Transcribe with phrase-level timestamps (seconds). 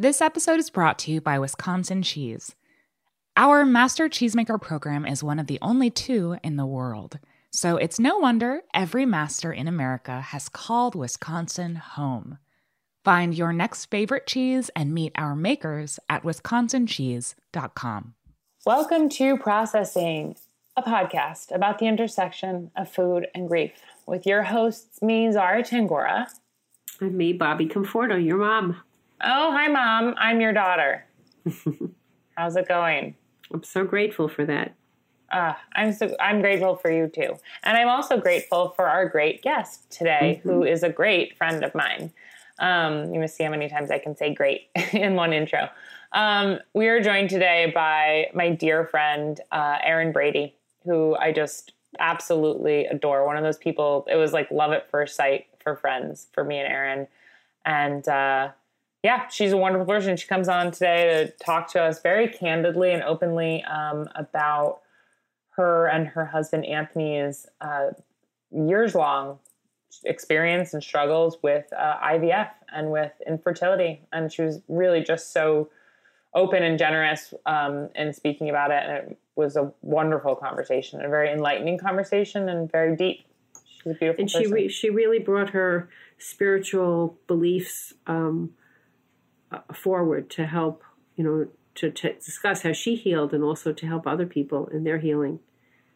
[0.00, 2.54] This episode is brought to you by Wisconsin Cheese.
[3.36, 7.18] Our Master Cheesemaker program is one of the only two in the world,
[7.50, 12.38] so it's no wonder every master in America has called Wisconsin home.
[13.04, 18.14] Find your next favorite cheese and meet our makers at wisconsincheese.com.
[18.64, 20.36] Welcome to Processing,
[20.76, 23.72] a podcast about the intersection of food and grief,
[24.06, 26.28] with your hosts, me, Zara Tangora.
[27.00, 28.76] And me, Bobby Conforto, your mom.
[29.20, 30.14] Oh, hi, Mom.
[30.16, 31.04] I'm your daughter.
[32.36, 33.16] How's it going?
[33.52, 34.74] I'm so grateful for that.
[35.32, 39.42] Uh, I'm so I'm grateful for you too, and I'm also grateful for our great
[39.42, 40.48] guest today, mm-hmm.
[40.48, 42.12] who is a great friend of mine.
[42.60, 45.68] Um, you must see how many times I can say "great" in one intro.
[46.12, 50.54] Um, we are joined today by my dear friend uh, Erin Brady,
[50.84, 53.26] who I just absolutely adore.
[53.26, 54.06] One of those people.
[54.10, 57.06] It was like love at first sight for friends for me and Erin,
[57.66, 58.50] and uh,
[59.02, 60.16] yeah, she's a wonderful person.
[60.16, 64.80] She comes on today to talk to us very candidly and openly um, about
[65.50, 67.90] her and her husband Anthony's uh,
[68.50, 69.38] years long
[70.04, 74.02] experience and struggles with uh, IVF and with infertility.
[74.12, 75.70] And she was really just so
[76.34, 78.82] open and generous um, in speaking about it.
[78.84, 83.24] And it was a wonderful conversation, a very enlightening conversation, and very deep.
[83.66, 84.40] She's a beautiful person.
[84.40, 88.50] and she re- she really brought her spiritual beliefs um,
[89.74, 90.82] forward to help,
[91.16, 94.84] you know, to, to discuss how she healed and also to help other people in
[94.84, 95.40] their healing.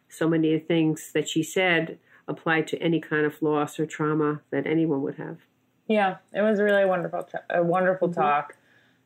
[0.09, 4.65] So many things that she said apply to any kind of loss or trauma that
[4.65, 5.39] anyone would have.
[5.87, 8.21] Yeah, it was really wonderful, a wonderful mm-hmm.
[8.21, 8.55] talk.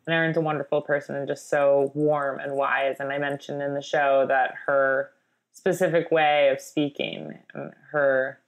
[0.06, 2.98] And Erin's a wonderful person and just so warm and wise.
[3.00, 5.12] And I mentioned in the show that her
[5.52, 8.40] specific way of speaking and her,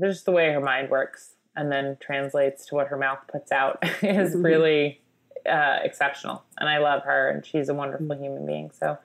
[0.00, 3.78] just the way her mind works and then translates to what her mouth puts out
[4.02, 4.42] is mm-hmm.
[4.42, 5.00] really
[5.48, 6.44] uh, exceptional.
[6.58, 8.22] And I love her, and she's a wonderful mm-hmm.
[8.22, 8.70] human being.
[8.70, 8.98] So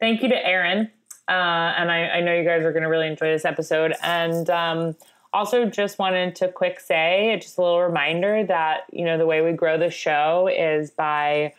[0.00, 0.90] thank you to Erin.
[1.28, 3.94] Uh, and I, I, know you guys are going to really enjoy this episode.
[4.02, 4.96] And um,
[5.32, 9.40] also, just wanted to quick say, just a little reminder that you know the way
[9.40, 11.54] we grow the show is by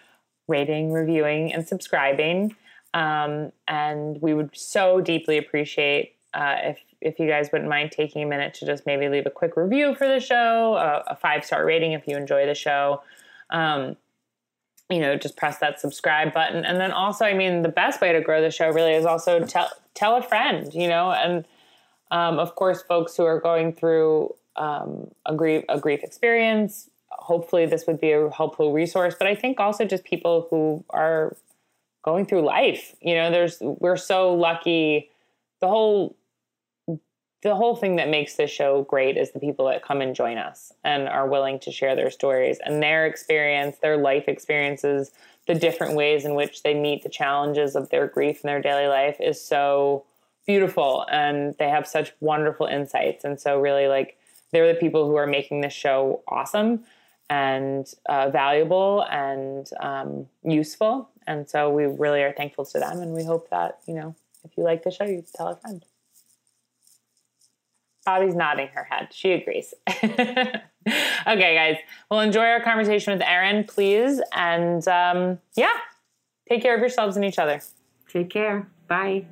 [0.48, 2.56] rating, reviewing, and subscribing.
[2.94, 8.24] Um, and we would so deeply appreciate uh, if if you guys wouldn't mind taking
[8.24, 11.46] a minute to just maybe leave a quick review for the show, a, a five
[11.46, 13.02] star rating if you enjoy the show.
[13.50, 13.98] Um,
[14.90, 16.66] you know, just press that subscribe button.
[16.66, 19.46] And then also, I mean, the best way to grow the show really is also
[19.46, 21.46] tell tell a friend, you know, and
[22.12, 26.90] um, of course, folks who are going through um, a grief a grief experience.
[27.10, 29.16] Hopefully, this would be a helpful resource.
[29.18, 31.36] But I think also just people who are
[32.04, 32.96] going through life.
[33.02, 35.10] You know, there's we're so lucky.
[35.60, 36.16] The whole
[37.44, 40.38] the whole thing that makes this show great is the people that come and join
[40.38, 45.12] us and are willing to share their stories and their experience, their life experiences,
[45.46, 48.88] the different ways in which they meet the challenges of their grief in their daily
[48.88, 50.06] life is so
[50.48, 53.26] beautiful and they have such wonderful insights.
[53.26, 54.18] And so really like
[54.52, 56.86] they're the people who are making this show awesome
[57.30, 61.10] and uh, valuable and um, useful.
[61.28, 64.16] And so we really are thankful to them and we hope that you know
[64.46, 65.84] if you like the show you tell a friend
[68.06, 69.10] Bobby's nodding her head.
[69.12, 69.74] She agrees.
[69.90, 70.62] okay,
[71.26, 71.78] guys.
[72.10, 74.22] Well, enjoy our conversation with Erin, please.
[74.34, 75.74] And um, yeah,
[76.50, 77.62] take care of yourselves and each other.
[78.10, 78.70] Take care.
[78.88, 79.26] Bye.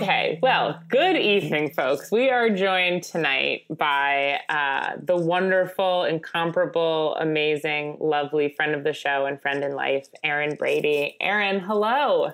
[0.00, 2.12] Okay, well, good evening, folks.
[2.12, 9.26] We are joined tonight by uh, the wonderful, incomparable, amazing, lovely friend of the show
[9.26, 11.16] and friend in life, Erin Brady.
[11.20, 12.32] Erin, hello.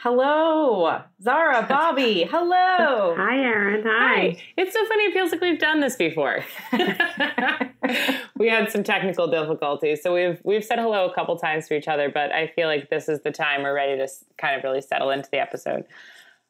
[0.00, 2.24] Hello, Zara, Bobby.
[2.30, 3.14] Hello.
[3.16, 3.82] Hi, Erin.
[3.86, 4.14] Hi.
[4.14, 4.42] Hi.
[4.58, 5.04] It's so funny.
[5.04, 6.44] It feels like we've done this before.
[8.36, 11.88] we had some technical difficulties, so we've we've said hello a couple times to each
[11.88, 14.06] other, but I feel like this is the time we're ready to
[14.36, 15.86] kind of really settle into the episode.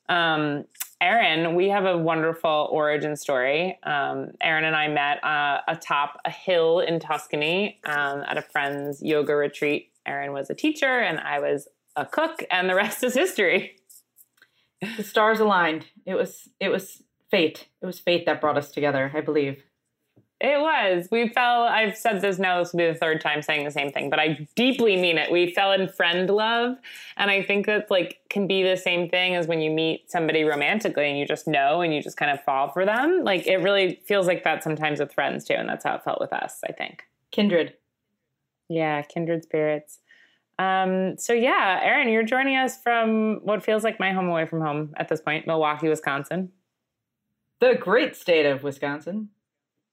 [0.08, 0.64] Um,
[1.00, 3.78] Erin, we have a wonderful origin story.
[3.82, 9.02] Um, Erin and I met uh, atop a hill in Tuscany um, at a friend's
[9.02, 9.90] yoga retreat.
[10.06, 13.76] Erin was a teacher, and I was a cook, and the rest is history.
[14.96, 15.86] The stars aligned.
[16.04, 17.68] It was it was fate.
[17.82, 19.10] It was fate that brought us together.
[19.14, 19.64] I believe.
[20.38, 21.08] It was.
[21.10, 23.90] We fell, I've said this now, this will be the third time saying the same
[23.90, 25.32] thing, but I deeply mean it.
[25.32, 26.76] We fell in friend love.
[27.16, 30.44] And I think that's like can be the same thing as when you meet somebody
[30.44, 33.22] romantically and you just know and you just kind of fall for them.
[33.24, 35.54] Like it really feels like that sometimes with friends too.
[35.54, 37.04] And that's how it felt with us, I think.
[37.30, 37.72] Kindred.
[38.68, 40.00] Yeah, kindred spirits.
[40.58, 44.60] Um, so yeah, Erin, you're joining us from what feels like my home away from
[44.60, 46.52] home at this point, Milwaukee, Wisconsin.
[47.60, 49.30] The great state of Wisconsin.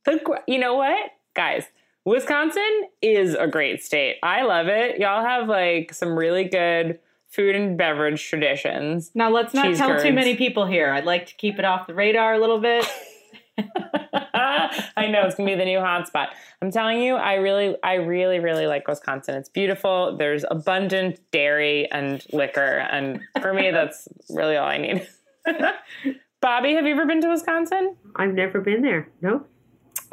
[0.05, 1.65] The, you know what, guys?
[2.05, 4.17] Wisconsin is a great state.
[4.21, 4.99] I love it.
[4.99, 9.11] Y'all have like some really good food and beverage traditions.
[9.15, 10.03] Now let's not Cheese tell curds.
[10.03, 10.91] too many people here.
[10.91, 12.85] I'd like to keep it off the radar a little bit.
[14.33, 16.29] I know it's gonna be the new hotspot.
[16.61, 19.35] I'm telling you, I really, I really, really like Wisconsin.
[19.35, 20.17] It's beautiful.
[20.17, 25.07] There's abundant dairy and liquor, and for me, that's really all I need.
[26.41, 27.95] Bobby, have you ever been to Wisconsin?
[28.15, 29.07] I've never been there.
[29.21, 29.45] No.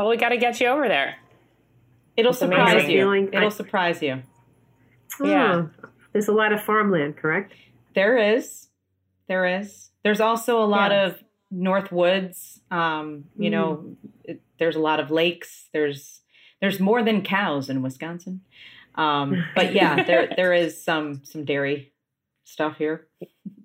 [0.01, 1.17] Well, we got to get you over there.
[2.17, 2.91] It'll It's surprise amazing.
[2.91, 2.97] you.
[3.03, 4.23] Feeling- It'll I- surprise you.
[5.23, 5.67] Yeah.
[5.67, 5.71] Oh,
[6.15, 7.53] there's a lot of farmland, correct?
[7.95, 8.69] There is.
[9.29, 9.91] There is.
[10.03, 11.05] There's also a lot Yeah.
[11.09, 12.63] of North Woods.
[12.71, 13.95] Um, you know,
[14.25, 15.69] it, there's a lot of lakes.
[15.75, 16.23] There's
[16.63, 18.41] there's more than cows in Wisconsin.
[18.95, 21.93] Um, but yeah, there there is some some dairy
[22.45, 23.07] stuff here.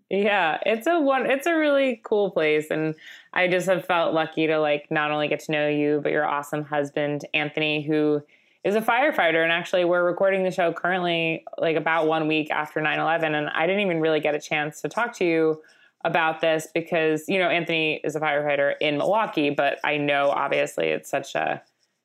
[0.10, 1.26] Yeah, it's a one.
[1.26, 2.94] It's a really cool place, and
[3.34, 6.26] I just have felt lucky to like not only get to know you, but your
[6.26, 8.22] awesome husband Anthony, who
[8.64, 9.42] is a firefighter.
[9.42, 13.66] And actually, we're recording the show currently, like about one week after 9-11, and I
[13.66, 15.62] didn't even really get a chance to talk to you
[16.04, 20.90] about this because you know Anthony is a firefighter in Milwaukee, but I know obviously
[20.90, 21.64] it's such a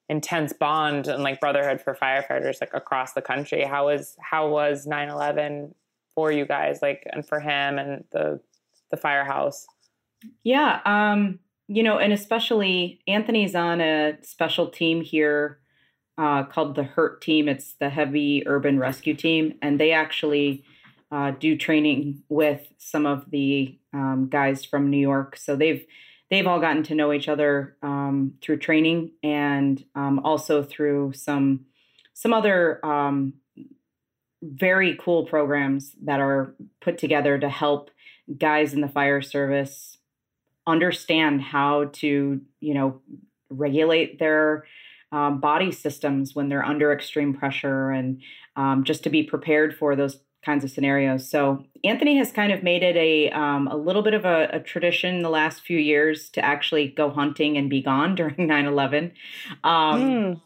[0.09, 3.63] intense bond and like brotherhood for firefighters like across the country.
[3.63, 5.75] How was how was 9-11
[6.21, 8.41] for you guys, like and for him and the
[8.91, 9.67] the firehouse?
[10.45, 15.61] Yeah, um, you know, and especially Anthony's on a special team here
[16.19, 17.49] uh, called the HURT team.
[17.49, 20.63] It's the Heavy Urban Rescue Team, and they actually
[21.11, 25.39] uh, do training with some of the um, guys from New York.
[25.39, 25.87] So they've
[26.31, 31.65] they've all gotten to know each other um, through training and um, also through some
[32.13, 33.33] some other um,
[34.43, 37.91] very cool programs that are put together to help
[38.39, 39.99] guys in the fire service
[40.67, 43.01] understand how to you know
[43.51, 44.65] regulate their
[45.13, 48.23] um, body systems when they're under extreme pressure and
[48.57, 52.63] um, just to be prepared for those kinds of scenarios so anthony has kind of
[52.63, 56.31] made it a, um, a little bit of a, a tradition the last few years
[56.31, 59.13] to actually go hunting and be gone during 9-11
[59.65, 60.41] um, Mm.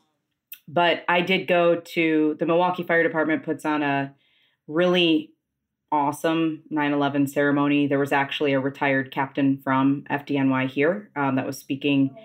[0.66, 4.14] But I did go to the Milwaukee Fire Department puts on a
[4.66, 5.32] really
[5.92, 7.86] awesome 9/11 ceremony.
[7.86, 12.16] There was actually a retired captain from FDNY here um, that was speaking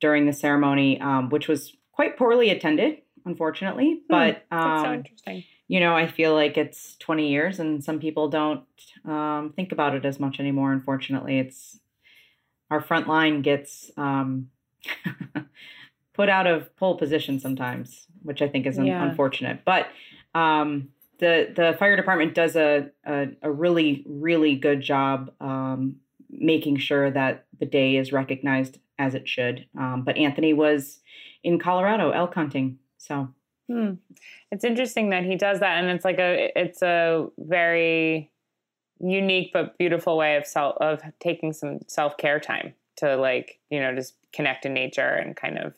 [0.00, 4.00] during the ceremony, um, which was quite poorly attended, unfortunately.
[4.08, 4.58] But Hmm.
[4.58, 5.44] So um, interesting.
[5.66, 8.64] you know, I feel like it's 20 years, and some people don't
[9.04, 10.72] um, think about it as much anymore.
[10.72, 11.80] Unfortunately, it's
[12.70, 14.50] our front line gets um,
[16.18, 19.60] put out of pole position sometimes, which I think is un- unfortunate.
[19.64, 19.86] But
[20.34, 20.88] um,
[21.20, 25.96] the the fire department does a, a a really really good job um,
[26.28, 29.66] making sure that the day is recognized as it should.
[29.78, 30.98] Um, but Anthony was
[31.44, 33.28] in Colorado elk hunting, so.
[33.70, 33.94] Hmm.
[34.50, 38.32] It's interesting that he does that, and it's like a it's a very
[38.98, 43.78] unique but beautiful way of self of taking some self care time to like you
[43.78, 45.74] know just connect to nature and kind of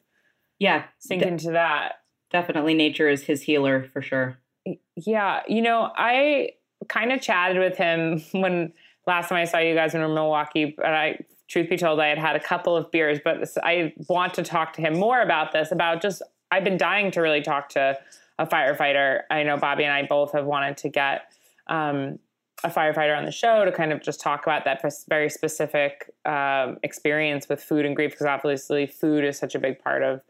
[0.61, 2.03] Yeah, sink into that.
[2.31, 4.39] definitely nature is his healer for sure.
[4.95, 6.51] Yeah, you know, I
[6.89, 8.73] kind of chatted with him when
[9.07, 12.19] last time I saw you guys in Milwaukee, but I, truth be told, I had
[12.19, 15.73] had a couple of beers, but I want to talk to him more about this,
[15.73, 17.99] about just, I've been dying to really talk to
[18.39, 19.23] a firefighter.
[19.31, 21.33] I know Bobby and I both have wanted to get
[21.67, 22.19] um,
[22.63, 26.79] a firefighter on the show to kind of just talk about that very specific um,
[26.83, 30.21] experience with food and grief, because obviously food is such a big part of,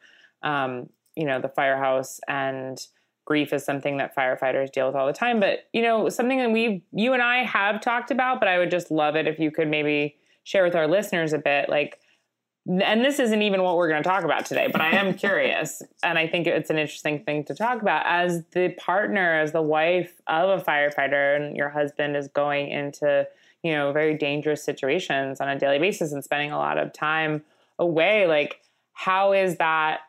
[0.42, 2.78] um, you know, the firehouse and
[3.24, 5.38] grief is something that firefighters deal with all the time.
[5.38, 8.72] But you know something that we you and i have talked about but i would
[8.72, 12.00] just love it if you could maybe share with our listeners a bit like
[12.68, 15.80] and this isn't even what we're going to talk about today but i am curious
[16.02, 18.04] and i think it's an interesting thing to talk about.
[18.04, 23.26] As the partner as the wife of a firefighter and your husband is going into
[23.62, 27.42] you know very dangerous situations on a daily basis and spending a lot of time
[27.78, 28.60] away like
[28.92, 30.00] how is that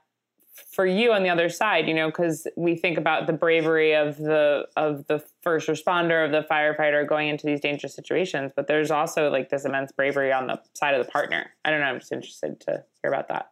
[0.70, 4.18] for you on the other side you know because we think about the bravery of
[4.18, 8.92] the of the first responder of the firefighter going into these dangerous situations but there's
[8.92, 12.00] also like this immense bravery on the side of the partner i don't know i'm
[12.00, 13.52] just interested to hear about that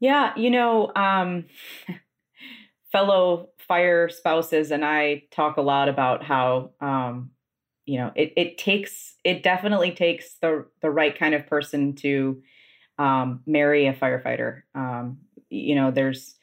[0.00, 1.44] Yeah, you know, um,
[2.92, 7.30] fellow fire spouses and I talk a lot about how um,
[7.84, 12.42] you know it it takes it definitely takes the the right kind of person to
[12.98, 14.62] um, marry a firefighter.
[14.74, 15.18] Um,
[15.50, 16.36] you know, there's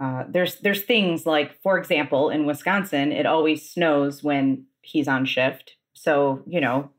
[0.00, 5.24] uh, there's there's things like, for example, in Wisconsin, it always snows when he's on
[5.24, 5.76] shift.
[5.94, 6.90] So you know,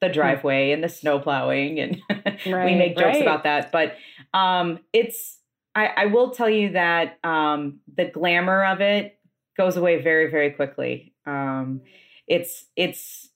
[0.00, 0.14] the hmm.
[0.14, 2.00] driveway and the snow plowing, and
[2.46, 3.22] right, we make jokes right.
[3.22, 3.72] about that.
[3.72, 3.96] But
[4.32, 5.38] um, it's
[5.74, 9.18] I, I will tell you that um, the glamour of it
[9.56, 11.12] goes away very very quickly.
[11.26, 11.82] Um,
[12.26, 13.28] it's it's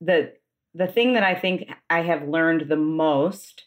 [0.00, 0.32] the
[0.74, 3.64] the thing that I think I have learned the most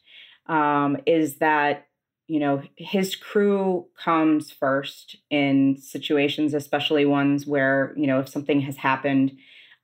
[0.47, 1.87] um, is that
[2.27, 8.61] you know his crew comes first in situations especially ones where you know if something
[8.61, 9.31] has happened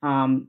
[0.02, 0.48] um,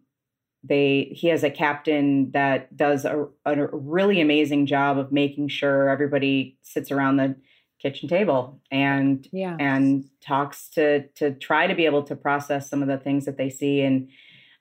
[0.63, 5.89] they he has a captain that does a, a really amazing job of making sure
[5.89, 7.35] everybody sits around the
[7.81, 9.57] kitchen table and yeah.
[9.59, 13.37] and talks to to try to be able to process some of the things that
[13.37, 14.09] they see and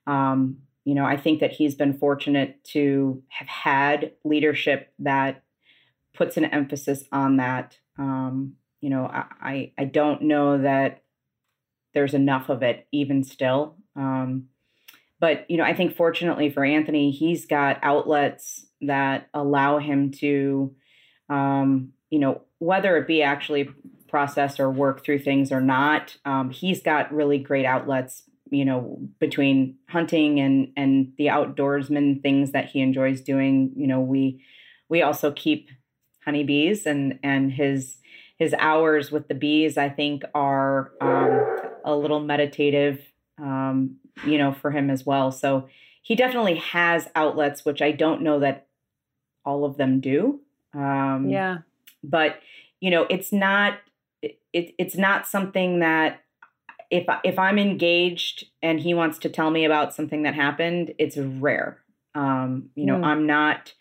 [0.07, 5.43] um, you know i think that he's been fortunate to have had leadership that
[6.15, 7.79] puts an emphasis on that.
[7.99, 11.03] Um, you know, I, I don't know that
[11.95, 13.77] there's enough of it even still.
[13.97, 14.49] Um,
[15.19, 20.75] but you know, I think fortunately for Anthony, he's got outlets that allow him to,
[21.29, 23.69] um, you know, whether it be actually
[24.09, 28.25] process or work through things or not, um, he's got really great outlets.
[28.53, 33.71] You know, between hunting and and the outdoorsman things that he enjoys doing.
[33.77, 34.45] You know, we
[34.89, 35.71] we also keep
[36.25, 37.99] honeybees and and his
[38.39, 41.47] his hours with the bees i think are um,
[41.85, 43.01] a little meditative
[43.41, 45.33] um, you know for him as well.
[45.33, 45.69] So
[46.03, 48.67] he definitely has outlets which i don't know that
[49.45, 50.41] all of them do.
[50.75, 51.59] Um, yeah.
[52.05, 52.41] but
[52.81, 53.79] you know it's not
[54.23, 54.39] it,
[54.79, 56.23] it's not something that
[56.91, 61.17] if if i'm engaged and he wants to tell me about something that happened it's
[61.17, 61.79] rare.
[62.15, 63.05] Um, you know mm.
[63.05, 63.75] i'm not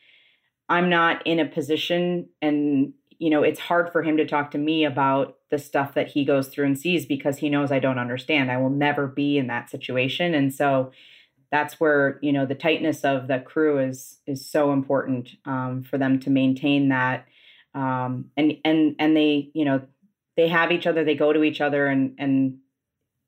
[0.70, 4.58] I'm not in a position and you know, it's hard for him to talk to
[4.58, 8.00] me about the stuff that he goes through and sees because he knows I don't
[8.00, 8.50] understand.
[8.50, 10.34] I will never be in that situation.
[10.34, 10.92] And so
[11.52, 15.98] that's where, you know, the tightness of the crew is is so important um, for
[15.98, 17.26] them to maintain that.
[17.76, 19.82] Um, and and and they, you know,
[20.38, 22.60] they have each other, they go to each other and and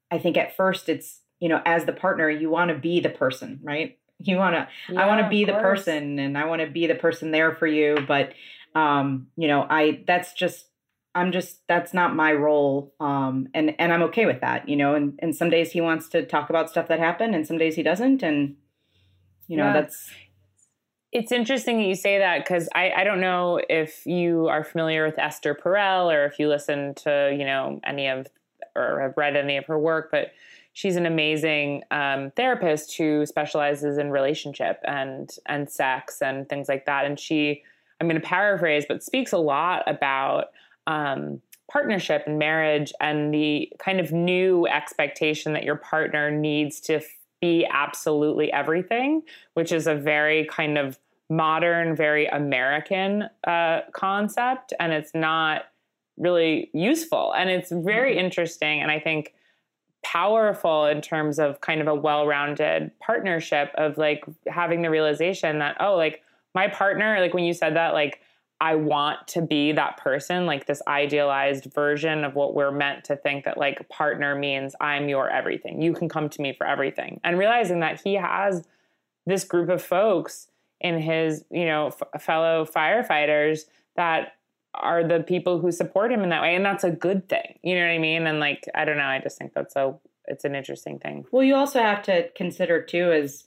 [0.10, 3.10] I think at first it's, you know, as the partner, you want to be the
[3.10, 3.98] person, right?
[4.24, 6.88] You want to, yeah, I want to be the person and I want to be
[6.88, 7.98] the person there for you.
[8.08, 8.34] But,
[8.76, 10.68] um, you know, I, that's just,
[11.16, 12.94] I'm just, that's not my role.
[13.00, 16.08] Um, and, and I'm okay with that, you know, and, and some days he wants
[16.10, 18.24] to talk about stuff that happened and some days he doesn't.
[18.24, 18.56] And,
[19.48, 19.74] you know, yeah.
[19.74, 20.10] that's,
[21.12, 25.06] it's interesting that you say that because I, I don't know if you are familiar
[25.06, 28.28] with Esther Perel or if you listen to, you know, any of
[28.76, 30.32] or have read any of her work, but
[30.74, 36.86] she's an amazing um, therapist who specializes in relationship and and sex and things like
[36.86, 37.06] that.
[37.06, 37.64] And she,
[38.00, 40.52] I'm going to paraphrase, but speaks a lot about
[40.88, 47.02] um, partnership and marriage and the kind of new expectation that your partner needs to
[47.42, 49.24] be absolutely everything,
[49.54, 51.00] which is a very kind of
[51.30, 55.64] modern, very American uh, concept, and it's not
[56.22, 57.34] really useful.
[57.34, 58.26] And it's very mm-hmm.
[58.26, 58.82] interesting.
[58.82, 59.34] And I think
[60.04, 65.78] powerful in terms of kind of a well-rounded partnership of like having the realization that
[65.80, 66.24] oh like
[66.56, 68.20] my partner like when you said that like
[68.60, 73.16] I want to be that person like this idealized version of what we're meant to
[73.16, 77.20] think that like partner means I'm your everything you can come to me for everything
[77.24, 78.68] and realizing that he has
[79.28, 80.48] this group of folks
[80.80, 84.34] in his you know f- fellow firefighters that
[84.74, 87.76] are the people who support him in that way and that's a good thing you
[87.76, 88.26] know what i mean?
[88.28, 89.94] And like i don't know i just think that's a
[90.28, 91.26] it's an interesting thing.
[91.32, 93.44] Well you also have to consider too is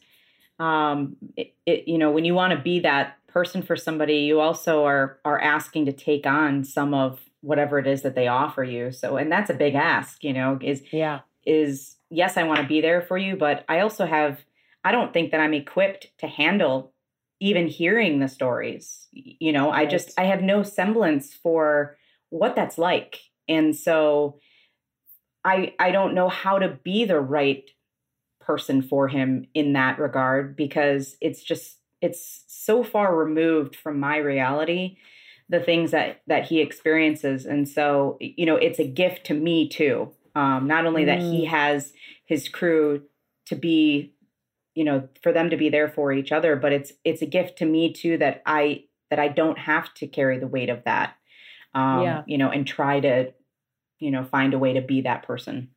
[0.59, 4.41] um it, it you know when you want to be that person for somebody you
[4.41, 8.65] also are are asking to take on some of whatever it is that they offer
[8.65, 8.91] you.
[8.91, 11.21] So and that's a big ask you know is yeah.
[11.45, 14.45] is yes i want to be there for you but i also have
[14.85, 16.94] i don't think that i'm equipped to handle
[17.41, 19.87] even hearing the stories you know right.
[19.87, 21.97] i just i have no semblance for
[22.31, 24.39] what that's like and so
[25.45, 27.71] i i don't know how to be the right
[28.41, 34.19] person for him in that regard because it's just it's so far removed from my
[34.19, 34.97] reality
[35.49, 39.69] the things that that he experiences and so you know it's a gift to me
[39.69, 41.07] too um not only mm.
[41.07, 41.49] that he mm.
[41.49, 41.93] has
[42.27, 43.03] his crew
[43.47, 44.14] to be
[44.75, 47.59] you know for them to be there for each other but it's it's a gift
[47.59, 51.17] to me too that i that i don't have to carry the weight of that
[51.75, 52.23] um, yeah.
[52.27, 53.33] you know, and try to,
[53.99, 55.69] you know, find a way to be that person.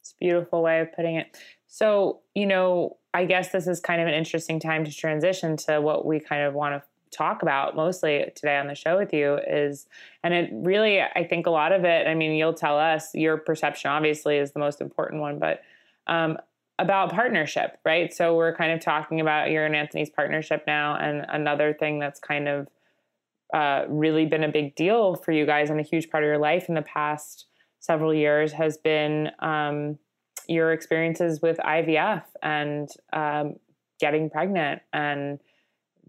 [0.00, 1.36] It's a beautiful way of putting it.
[1.66, 5.80] So, you know, I guess this is kind of an interesting time to transition to
[5.80, 6.82] what we kind of want to
[7.16, 9.86] talk about mostly today on the show with you is
[10.24, 13.36] and it really i think a lot of it i mean you'll tell us your
[13.36, 15.60] perception obviously is the most important one but
[16.06, 16.38] um,
[16.78, 18.12] about partnership right?
[18.12, 22.20] So we're kind of talking about your and anthony's partnership now and another thing that's
[22.20, 22.68] kind of
[23.52, 26.38] uh, really been a big deal for you guys and a huge part of your
[26.38, 27.46] life in the past
[27.80, 29.98] several years has been um,
[30.48, 33.56] your experiences with ivf and um,
[34.02, 34.82] getting pregnant.
[34.92, 35.38] And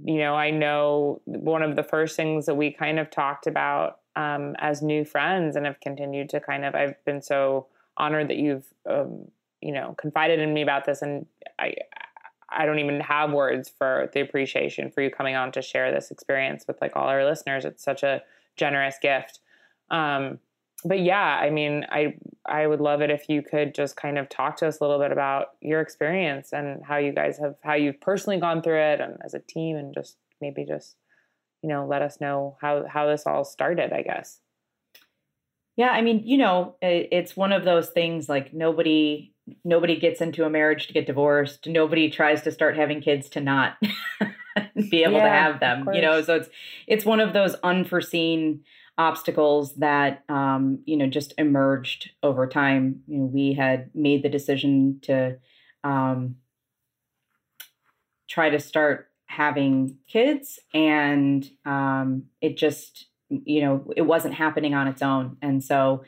[0.03, 3.99] you know, I know one of the first things that we kind of talked about
[4.15, 8.37] um, as new friends and have continued to kind of, I've been so honored that
[8.37, 9.27] you've, um,
[9.63, 11.01] you know, confided in me about this.
[11.01, 11.25] And
[11.57, 11.75] I,
[12.49, 16.11] I don't even have words for the appreciation for you coming on to share this
[16.11, 17.65] experience with like all our listeners.
[17.65, 18.21] It's such a
[18.57, 19.39] generous gift.
[19.89, 20.39] Um,
[20.85, 22.15] but yeah, I mean, I
[22.45, 24.99] I would love it if you could just kind of talk to us a little
[24.99, 28.99] bit about your experience and how you guys have how you've personally gone through it
[28.99, 30.97] and as a team and just maybe just
[31.61, 34.41] you know let us know how how this all started, I guess.
[35.75, 39.32] Yeah, I mean, you know, it's one of those things like nobody
[39.63, 41.67] nobody gets into a marriage to get divorced.
[41.67, 43.77] Nobody tries to start having kids to not
[44.89, 45.87] be able yeah, to have them.
[45.93, 46.49] You know, so it's
[46.87, 48.63] it's one of those unforeseen
[48.97, 53.01] obstacles that um, you know just emerged over time.
[53.07, 55.37] You know, we had made the decision to
[55.83, 56.35] um,
[58.27, 64.87] try to start having kids, and um, it just you know it wasn't happening on
[64.87, 66.03] its own, and so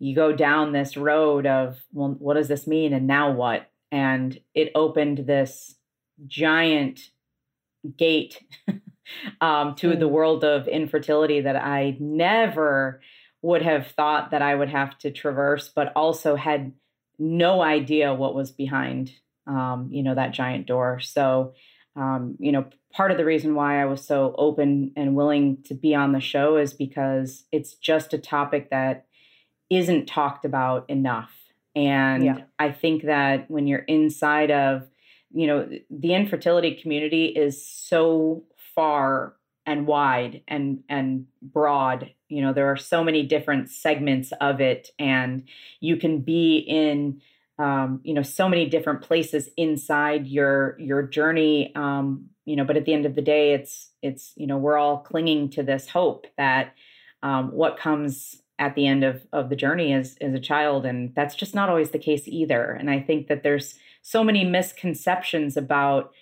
[0.00, 3.70] you go down this road of well, what does this mean, and now what?
[3.92, 5.76] And it opened this
[6.26, 7.00] giant
[7.96, 8.42] gate
[9.40, 9.98] um, to mm.
[9.98, 13.00] the world of infertility that I never
[13.42, 16.72] would have thought that I would have to traverse, but also had
[17.18, 19.12] no idea what was behind,
[19.46, 21.00] um, you know, that giant door.
[21.00, 21.54] So,
[21.96, 25.74] um, you know, part of the reason why I was so open and willing to
[25.74, 29.06] be on the show is because it's just a topic that
[29.70, 31.32] isn't talked about enough.
[31.74, 32.40] And yeah.
[32.58, 34.88] I think that when you're inside of,
[35.32, 42.52] you know, the infertility community is so far and wide and and broad you know
[42.52, 45.44] there are so many different segments of it and
[45.80, 47.20] you can be in
[47.58, 52.76] um, you know so many different places inside your your journey um, you know but
[52.76, 55.88] at the end of the day it's it's you know we're all clinging to this
[55.88, 56.74] hope that
[57.22, 61.12] um, what comes at the end of of the journey as, is a child and
[61.16, 65.56] that's just not always the case either and i think that there's so many misconceptions
[65.56, 66.12] about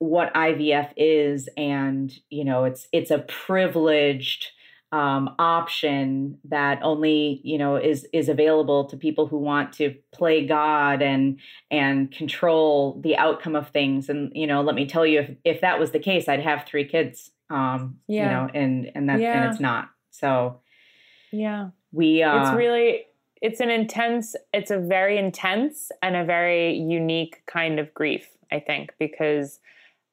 [0.00, 4.48] what IVF is, and you know, it's it's a privileged
[4.92, 10.46] um, option that only you know is is available to people who want to play
[10.46, 11.38] God and
[11.70, 14.08] and control the outcome of things.
[14.08, 16.64] And you know, let me tell you, if if that was the case, I'd have
[16.66, 17.30] three kids.
[17.50, 18.24] Um, yeah.
[18.24, 19.42] you know, and and that yeah.
[19.42, 19.90] and it's not.
[20.10, 20.60] So
[21.32, 23.04] yeah, we uh, it's really
[23.40, 28.60] it's an intense it's a very intense and a very unique kind of grief i
[28.60, 29.60] think because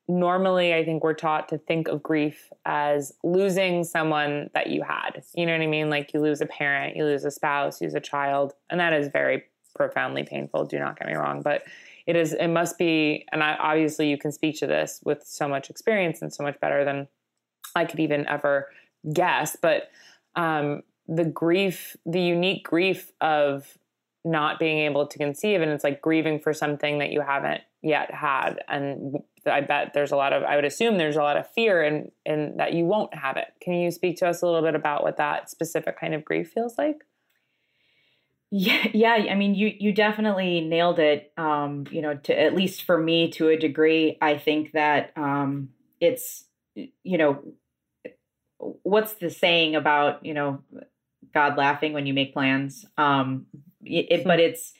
[0.08, 5.24] normally I think we're taught to think of grief as losing someone that you had.
[5.36, 5.90] You know what I mean?
[5.90, 8.94] Like you lose a parent, you lose a spouse, you lose a child, and that
[8.94, 9.44] is very
[9.76, 10.66] profoundly painful.
[10.66, 11.64] Do not get me wrong, but
[12.06, 15.48] it is it must be and I, obviously you can speak to this with so
[15.48, 17.08] much experience and so much better than
[17.76, 18.70] I could even ever
[19.14, 19.90] guess, but
[20.36, 23.78] um the grief, the unique grief of
[24.26, 28.14] not being able to conceive and it's like grieving for something that you haven't yet
[28.14, 29.18] had and
[29.48, 32.12] I bet there's a lot of I would assume there's a lot of fear in
[32.26, 33.48] in that you won't have it.
[33.62, 36.52] Can you speak to us a little bit about what that specific kind of grief
[36.52, 37.06] feels like?
[38.50, 39.14] Yeah, yeah.
[39.30, 41.32] I mean, you you definitely nailed it.
[41.38, 45.70] Um, you know, to at least for me, to a degree, I think that um,
[46.00, 47.44] it's you know,
[48.58, 50.64] what's the saying about you know,
[51.38, 52.84] God laughing when you make plans.
[52.98, 53.46] Um,
[53.84, 54.74] it, but it's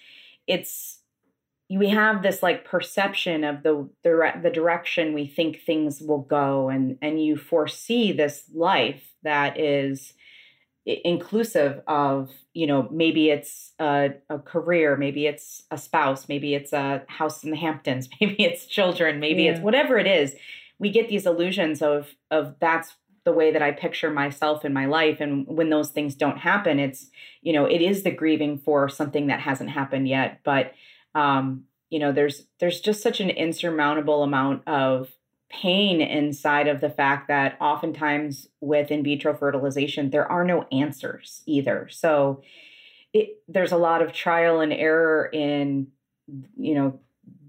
[0.48, 1.02] it's
[1.70, 6.70] we have this like perception of the the, the direction we think things will go
[6.70, 10.14] and and you foresee this life that is
[10.86, 16.74] inclusive of you know maybe it's a, a, career maybe it's a spouse maybe it's
[16.74, 19.52] a house in the hamptons maybe it's children maybe yeah.
[19.52, 20.34] it's whatever it is
[20.80, 22.96] we get these illusions of of that's
[23.28, 26.80] the way that i picture myself in my life and when those things don't happen
[26.80, 27.10] it's
[27.42, 30.72] you know it is the grieving for something that hasn't happened yet but
[31.14, 35.10] um, you know there's there's just such an insurmountable amount of
[35.50, 41.42] pain inside of the fact that oftentimes with in vitro fertilization, there are no answers
[41.46, 41.88] either.
[41.90, 42.42] So
[43.14, 45.88] it, there's a lot of trial and error in,
[46.58, 47.00] you know,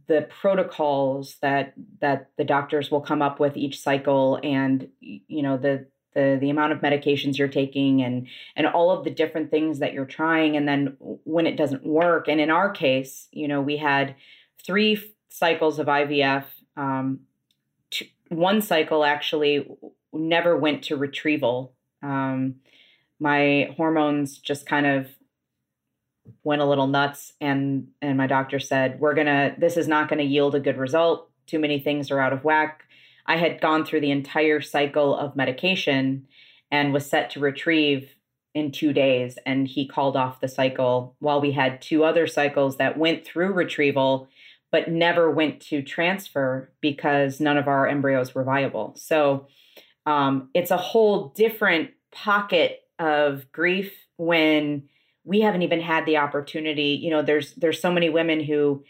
[0.08, 5.56] the protocols that that the doctors will come up with each cycle and you know
[5.56, 9.78] the the the amount of medications you're taking and and all of the different things
[9.78, 10.56] that you're trying.
[10.56, 14.16] And then when it doesn't work and in our case you know we had
[14.64, 16.44] three cycles of IVF
[16.76, 17.20] um,
[18.28, 19.66] one cycle actually
[20.12, 21.74] never went to retrieval.
[22.02, 22.56] Um,
[23.18, 25.08] my hormones just kind of
[26.44, 30.22] went a little nuts and and my doctor said we're gonna this is not to
[30.22, 31.30] yield a good result.
[31.46, 32.84] Too many things are out of whack.
[33.26, 36.26] I had gone through the entire cycle of medication
[36.70, 38.14] and was set to retrieve
[38.54, 42.78] in two days and he called off the cycle while we had two other cycles
[42.78, 44.28] that went through retrieval
[44.70, 48.94] but never went to transfer because none of our embryos were viable.
[48.96, 49.46] So
[50.06, 54.88] um, it's a whole different pocket of grief when
[55.28, 58.82] we haven't even had the opportunity you know there's there's so many women who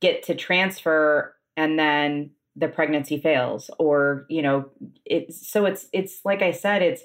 [0.00, 4.70] get to transfer and then the pregnancy fails or you know
[5.04, 7.02] it's so it's it's like i said it's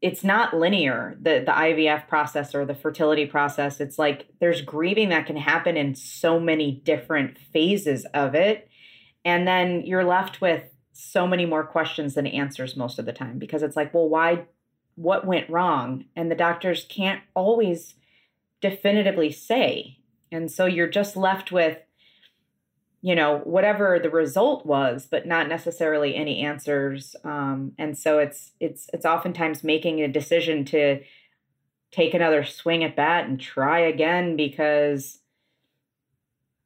[0.00, 3.80] it's not linear the the IVF process or the fertility process.
[3.80, 8.68] It's like there's grieving that can happen in so many different phases of it.
[9.24, 13.38] And then you're left with so many more questions than answers most of the time
[13.38, 14.44] because it's like well why
[14.98, 17.94] what went wrong and the doctors can't always
[18.60, 19.98] definitively say.
[20.32, 21.78] And so you're just left with
[23.00, 27.14] you know whatever the result was but not necessarily any answers.
[27.24, 31.00] Um, and so it's it's it's oftentimes making a decision to
[31.92, 35.20] take another swing at bat and try again because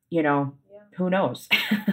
[0.09, 0.79] you know yeah.
[0.97, 1.49] who knows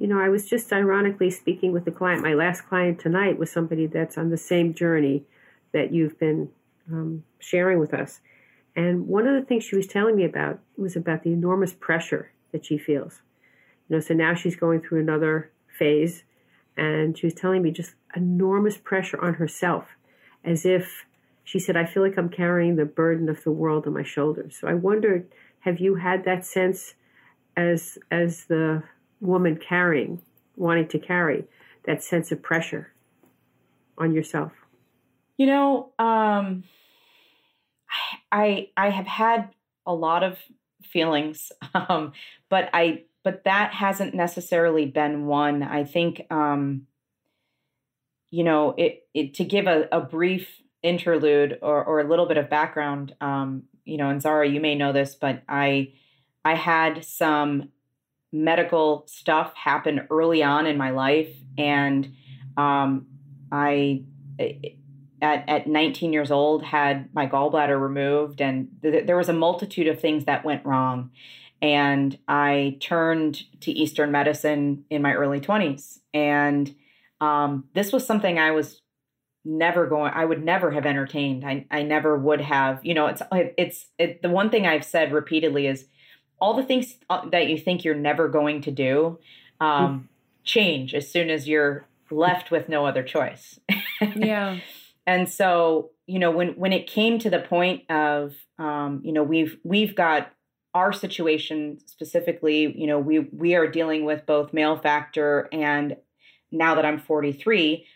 [0.00, 2.22] you know, I was just ironically speaking with the client.
[2.22, 5.24] My last client tonight was somebody that's on the same journey
[5.72, 6.48] that you've been
[6.90, 8.20] um, sharing with us.
[8.74, 12.32] And one of the things she was telling me about was about the enormous pressure
[12.50, 13.20] that she feels.
[13.88, 16.22] You know, so now she's going through another phase,
[16.78, 19.88] and she was telling me just enormous pressure on herself,
[20.42, 21.04] as if
[21.44, 24.56] she said, I feel like I'm carrying the burden of the world on my shoulders.
[24.58, 25.28] So I wondered,
[25.60, 26.94] have you had that sense
[27.54, 28.82] as as the
[29.20, 30.22] woman carrying,
[30.56, 31.44] wanting to carry
[31.84, 32.92] that sense of pressure
[33.98, 34.52] on yourself?
[35.36, 36.64] You know, um,
[38.32, 39.50] I I have had
[39.86, 40.38] a lot of
[40.82, 42.12] feelings, um,
[42.48, 45.62] but I but that hasn't necessarily been one.
[45.62, 46.86] I think, um,
[48.30, 50.48] you know, it, it to give a, a brief
[50.82, 53.14] interlude or, or a little bit of background.
[53.20, 55.92] Um, you know, and Zara, you may know this, but I
[56.44, 57.70] I had some
[58.32, 62.12] medical stuff happen early on in my life, and
[62.56, 63.06] um,
[63.50, 64.04] I
[65.22, 69.86] at at 19 years old had my gallbladder removed, and th- there was a multitude
[69.86, 71.10] of things that went wrong.
[71.62, 76.74] And I turned to Eastern medicine in my early 20s, and
[77.20, 78.80] um, this was something I was
[79.44, 81.44] never going i would never have entertained.
[81.46, 85.12] I, I never would have you know it's it's it, the one thing i've said
[85.12, 85.86] repeatedly is
[86.40, 89.18] all the things uh, that you think you're never going to do
[89.60, 90.08] um,
[90.44, 93.60] change as soon as you're left with no other choice.
[94.16, 94.58] yeah.
[95.06, 99.22] and so, you know, when when it came to the point of, um, you know,
[99.22, 100.32] we've we've got
[100.74, 105.96] our situation specifically, you know, we we are dealing with both male factor and
[106.52, 107.86] now that I'm 43,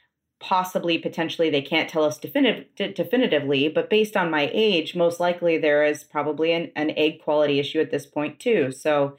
[0.44, 5.56] possibly potentially they can't tell us definitive, definitively but based on my age most likely
[5.56, 8.70] there is probably an, an egg quality issue at this point too.
[8.70, 9.16] So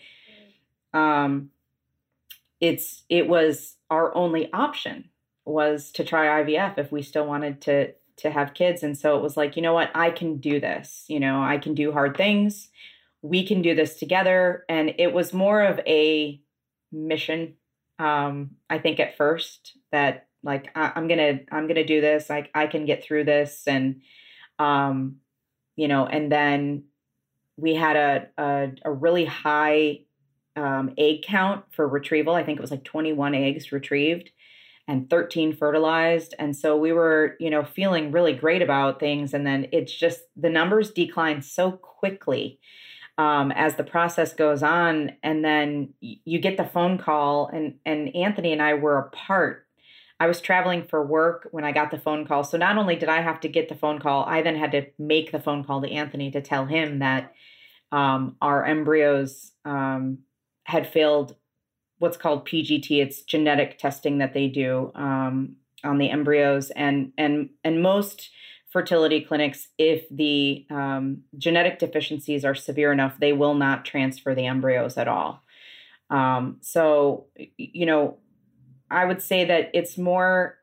[0.93, 1.49] um
[2.61, 5.09] it's it was our only option
[5.45, 8.83] was to try IVF if we still wanted to to have kids.
[8.83, 9.89] And so it was like you know what?
[9.95, 11.05] I can do this.
[11.07, 12.69] You know I can do hard things.
[13.23, 14.63] We can do this together.
[14.69, 16.39] And it was more of a
[16.91, 17.55] mission
[17.97, 22.49] um I think at first that like I, am gonna i'm gonna do this like
[22.55, 24.01] i can get through this and
[24.59, 25.17] um
[25.75, 26.83] you know and then
[27.57, 30.05] we had a a, a really high
[30.55, 32.35] um, egg count for retrieval.
[32.35, 34.31] I think it was like 21 eggs retrieved
[34.87, 36.33] and 13 fertilized.
[36.39, 39.33] And so we were you know feeling really great about things.
[39.33, 42.59] And then it's just the numbers decline so quickly
[43.17, 45.13] um, as the process goes on.
[45.23, 49.64] And then you get the phone call and and anthony and i were apart
[50.19, 52.43] I was traveling for work when I got the phone call.
[52.43, 54.85] So not only did I have to get the phone call, I then had to
[54.97, 57.33] make the phone call to Anthony to tell him that
[57.91, 60.19] um, our embryos um,
[60.63, 61.35] had failed
[61.99, 63.01] what's called PGT.
[63.01, 68.29] It's genetic testing that they do um, on the embryos, and and and most
[68.75, 74.45] fertility clinics, if the um, genetic deficiencies are severe enough, they will not transfer the
[74.45, 75.41] embryos at all.
[76.09, 78.17] Um, so, you know,
[78.89, 80.57] I would say that it's more,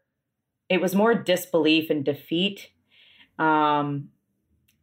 [0.68, 2.70] it was more disbelief and defeat.
[3.38, 4.10] Um,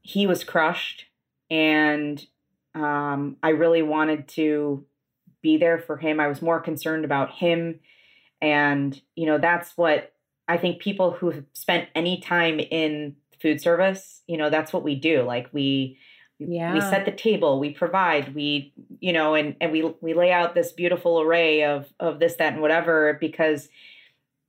[0.02, 1.06] he was crushed,
[1.50, 2.26] and
[2.76, 4.86] um, I really wanted to
[5.42, 6.20] be there for him.
[6.20, 7.80] I was more concerned about him.
[8.42, 10.14] And, you know, that's what
[10.48, 14.84] I think people who have spent any time in food service, you know, that's what
[14.84, 15.24] we do.
[15.24, 15.98] Like we,
[16.40, 16.74] yeah.
[16.74, 20.56] we set the table, we provide, we, you know, and, and we, we lay out
[20.56, 23.70] this beautiful array of, of this, that, and whatever, because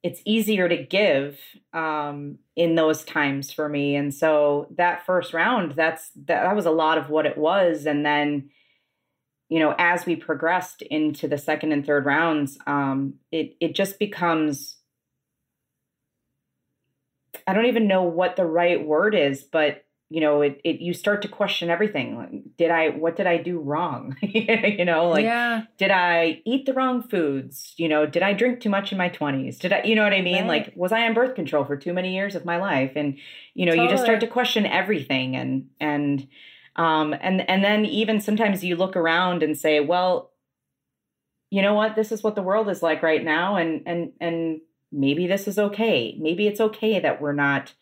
[0.03, 1.38] it's easier to give
[1.74, 3.96] um, in those times for me.
[3.96, 7.85] And so that first round, that's, that, that was a lot of what it was.
[7.87, 8.50] And then,
[9.48, 13.98] you know, as we progressed into the second and third rounds, um, it, it just
[13.98, 14.76] becomes,
[17.46, 20.92] I don't even know what the right word is, but you know, it, it you
[20.92, 22.16] start to question everything.
[22.16, 24.16] Like, did I what did I do wrong?
[24.23, 25.62] you know, like yeah.
[25.79, 27.75] did I eat the wrong foods?
[27.77, 29.61] You know, did I drink too much in my 20s?
[29.61, 30.49] Did I you know what I mean?
[30.49, 30.66] Right.
[30.66, 32.92] Like was I on birth control for too many years of my life?
[32.96, 33.18] And
[33.55, 33.87] you know, totally.
[33.87, 36.27] you just start to question everything and and
[36.75, 40.33] um and and then even sometimes you look around and say, well,
[41.51, 41.94] you know what?
[41.94, 45.57] This is what the world is like right now and and and maybe this is
[45.57, 46.16] okay.
[46.18, 47.75] Maybe it's okay that we're not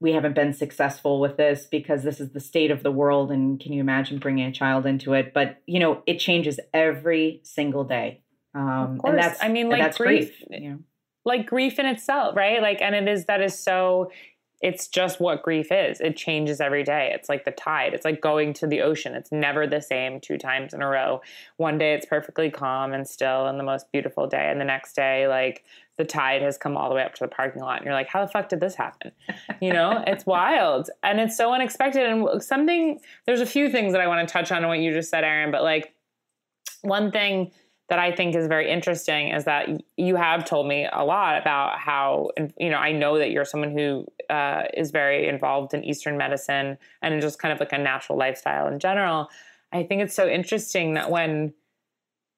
[0.00, 3.60] we haven't been successful with this because this is the state of the world and
[3.60, 7.84] can you imagine bringing a child into it but you know it changes every single
[7.84, 8.20] day
[8.54, 9.10] um of course.
[9.10, 10.78] and that's i mean like grief, grief you know?
[11.24, 14.10] like grief in itself right like and it is that is so
[14.60, 16.00] it's just what grief is.
[16.00, 17.12] It changes every day.
[17.14, 17.94] It's like the tide.
[17.94, 19.14] It's like going to the ocean.
[19.14, 21.20] It's never the same two times in a row.
[21.58, 24.48] One day it's perfectly calm and still and the most beautiful day.
[24.50, 25.64] And the next day, like
[25.98, 27.78] the tide has come all the way up to the parking lot.
[27.78, 29.10] And you're like, how the fuck did this happen?
[29.60, 30.88] You know, it's wild.
[31.02, 32.06] And it's so unexpected.
[32.06, 34.92] And something, there's a few things that I want to touch on in what you
[34.92, 35.92] just said, erin but like
[36.82, 37.50] one thing
[37.88, 41.78] that I think is very interesting is that you have told me a lot about
[41.78, 46.16] how, you know, I know that you're someone who uh, is very involved in Eastern
[46.16, 49.28] medicine and just kind of like a natural lifestyle in general.
[49.72, 51.54] I think it's so interesting that when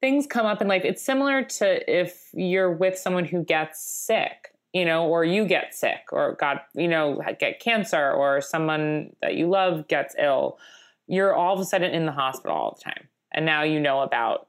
[0.01, 4.55] things come up in life, it's similar to if you're with someone who gets sick,
[4.73, 9.35] you know, or you get sick, or God, you know, get cancer, or someone that
[9.35, 10.59] you love gets ill.
[11.07, 13.09] You're all of a sudden in the hospital all the time.
[13.33, 14.49] And now you know about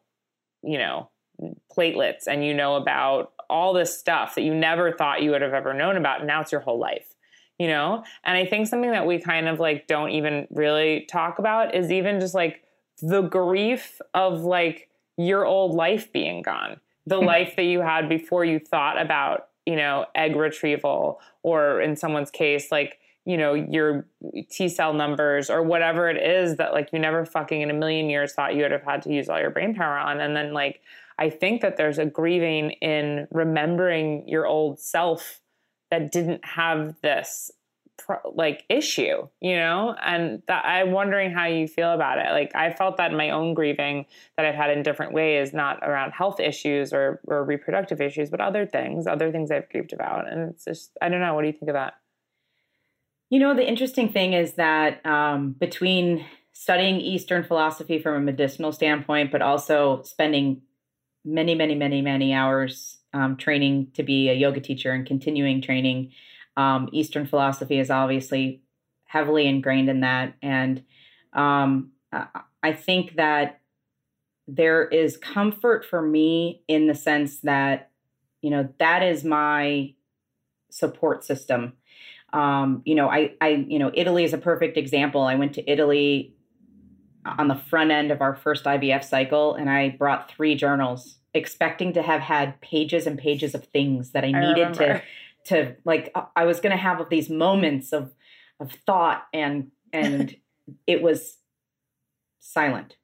[0.64, 1.10] you know,
[1.76, 5.54] platelets and you know about all this stuff that you never thought you would have
[5.54, 6.20] ever known about.
[6.20, 7.14] And now it's your whole life,
[7.58, 8.04] you know?
[8.24, 11.92] And I think something that we kind of like don't even really talk about is
[11.92, 12.64] even just like
[13.02, 14.88] the grief of like
[15.18, 17.26] your old life being gone, the hmm.
[17.26, 22.32] life that you had before you thought about, you know, egg retrieval or in someone's
[22.32, 24.08] case, like, you know, your
[24.50, 28.10] T cell numbers or whatever it is that like you never fucking in a million
[28.10, 30.20] years thought you would have had to use all your brain power on.
[30.20, 30.82] And then like
[31.20, 35.42] I think that there's a grieving in remembering your old self
[35.92, 37.52] that didn't have this
[38.34, 39.96] like issue, you know?
[40.04, 42.32] And that I'm wondering how you feel about it.
[42.32, 44.06] Like I felt that in my own grieving
[44.38, 48.42] that I've had in different ways, not around health issues or, or reproductive issues, but
[48.42, 50.32] other things, other things I've grieved about.
[50.32, 51.34] And it's just, I don't know.
[51.34, 51.94] What do you think of that?
[53.30, 58.72] You know, the interesting thing is that um, between studying Eastern philosophy from a medicinal
[58.72, 60.62] standpoint, but also spending
[61.24, 66.12] many, many, many, many hours um, training to be a yoga teacher and continuing training,
[66.58, 68.62] um, Eastern philosophy is obviously
[69.06, 70.34] heavily ingrained in that.
[70.42, 70.84] And
[71.34, 71.92] um,
[72.64, 73.60] I think that
[74.48, 77.92] there is comfort for me in the sense that,
[78.42, 79.94] you know, that is my
[80.70, 81.74] support system
[82.34, 85.22] um, you know, I, I, you know, Italy is a perfect example.
[85.22, 86.34] I went to Italy
[87.26, 91.94] on the front end of our first IVF cycle, and I brought three journals, expecting
[91.94, 95.00] to have had pages and pages of things that I, I needed remember.
[95.00, 95.04] to,
[95.46, 96.14] to like.
[96.36, 98.14] I was going to have these moments of,
[98.60, 100.36] of thought, and and
[100.88, 101.38] it was
[102.40, 102.96] silent.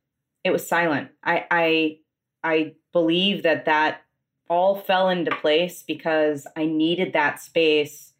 [0.43, 1.10] It was silent.
[1.23, 1.97] I, I,
[2.43, 4.02] I believe that that
[4.50, 8.13] all fell into place because I needed that space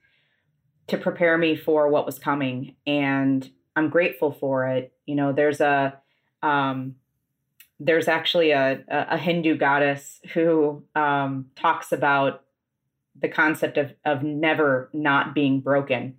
[0.88, 5.62] to prepare me for what was coming and i'm grateful for it you know there's
[5.62, 5.98] a
[6.44, 6.96] um,
[7.80, 12.44] there's actually a, a hindu goddess who um, talks about
[13.22, 16.18] the concept of of never not being broken.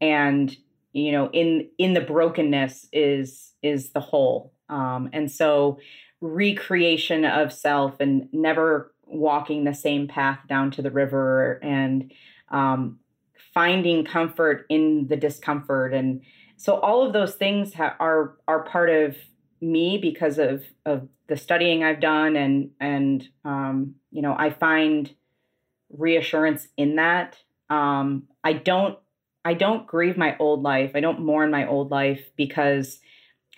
[0.00, 0.54] And
[0.92, 4.52] you know in in the brokenness is is the whole.
[4.68, 5.78] Um, and so
[6.20, 12.12] recreation of self and never walking the same path down to the river and
[12.50, 12.98] um,
[13.54, 15.94] finding comfort in the discomfort.
[15.94, 16.22] And
[16.56, 19.16] so all of those things ha- are are part of
[19.60, 25.12] me because of of the studying I've done and and um, you know I find
[25.90, 27.38] reassurance in that.
[27.70, 28.98] Um, I don't
[29.44, 30.92] I don't grieve my old life.
[30.94, 32.98] I don't mourn my old life because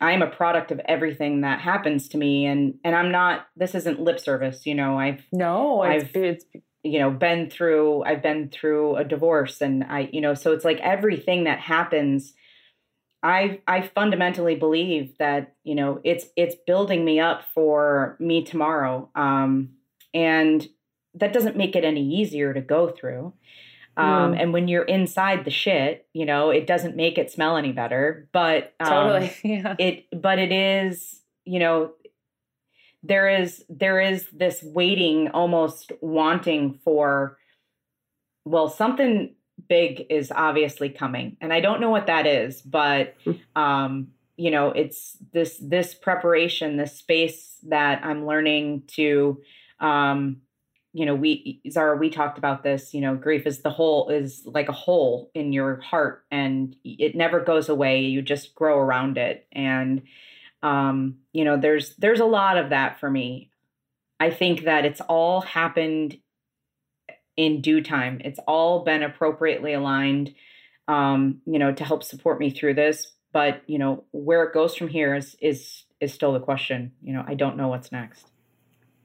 [0.00, 3.74] I am a product of everything that happens to me and and I'm not this
[3.74, 4.98] isn't lip service, you know.
[4.98, 6.44] I've No, it's, I've- it's
[6.82, 10.64] you know been through I've been through a divorce and I you know so it's
[10.64, 12.34] like everything that happens
[13.22, 19.10] I I fundamentally believe that you know it's it's building me up for me tomorrow
[19.16, 19.70] um
[20.14, 20.66] and
[21.18, 23.33] that doesn't make it any easier to go through
[23.96, 24.42] um Mm.
[24.42, 28.28] and when you're inside the shit you know it doesn't make it smell any better
[28.33, 29.74] but um, totally yeah.
[29.78, 31.92] it but it is you know
[33.02, 37.38] there is there is this waiting almost wanting for
[38.44, 39.35] well something
[39.68, 43.14] big is obviously coming and i don't know what that is but
[43.57, 49.40] um you know it's this this preparation this space that i'm learning to
[49.81, 50.37] um
[50.92, 54.42] you know we zara we talked about this you know grief is the hole is
[54.46, 59.18] like a hole in your heart and it never goes away you just grow around
[59.18, 60.03] it and
[60.62, 63.51] um you know there's there's a lot of that for me.
[64.20, 66.18] I think that it's all happened
[67.37, 68.20] in due time.
[68.24, 70.35] It's all been appropriately aligned
[70.88, 74.74] um you know to help support me through this but you know where it goes
[74.74, 78.31] from here is is is still the question you know i don't know what's next.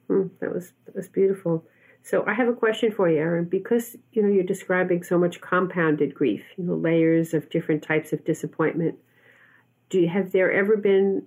[0.07, 1.65] Hmm, that was that was beautiful.
[2.03, 3.45] So I have a question for you, Erin.
[3.45, 8.13] Because you know you're describing so much compounded grief, you know, layers of different types
[8.13, 8.99] of disappointment.
[9.89, 11.23] Do you, have there ever been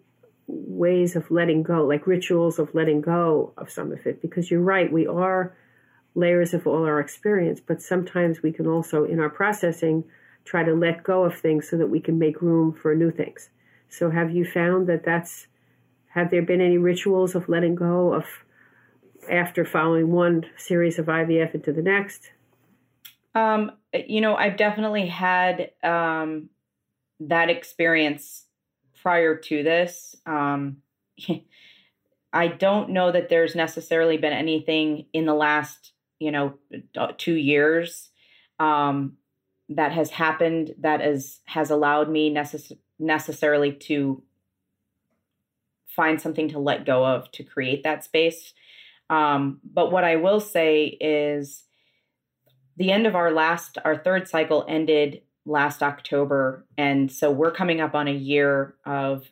[0.46, 4.20] ways of letting go, like rituals of letting go of some of it?
[4.20, 5.56] Because you're right, we are
[6.14, 10.04] layers of all our experience, but sometimes we can also, in our processing,
[10.44, 13.50] try to let go of things so that we can make room for new things.
[13.88, 15.46] So have you found that that's
[16.08, 18.24] have there been any rituals of letting go of
[19.30, 22.30] after following one series of IVF into the next?
[23.34, 26.48] Um, you know, I've definitely had um,
[27.20, 28.46] that experience
[29.02, 30.16] prior to this.
[30.24, 30.78] Um,
[32.32, 36.54] I don't know that there's necessarily been anything in the last, you know,
[36.96, 38.10] uh, two years
[38.58, 39.16] um,
[39.70, 44.22] that has happened that is has allowed me necess- necessarily to
[45.88, 48.52] find something to let go of to create that space.
[49.08, 51.64] Um, but what I will say is
[52.76, 56.66] the end of our last, our third cycle ended last October.
[56.76, 59.30] And so we're coming up on a year of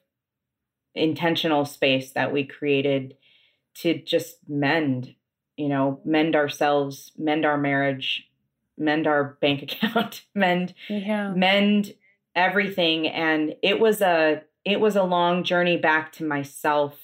[0.95, 3.17] intentional space that we created
[3.77, 5.15] to just mend,
[5.57, 8.29] you know, mend ourselves, mend our marriage,
[8.79, 11.31] mend our bank account, mend Yeah.
[11.31, 11.95] mend
[12.37, 16.99] everything and it was a it was a long journey back to myself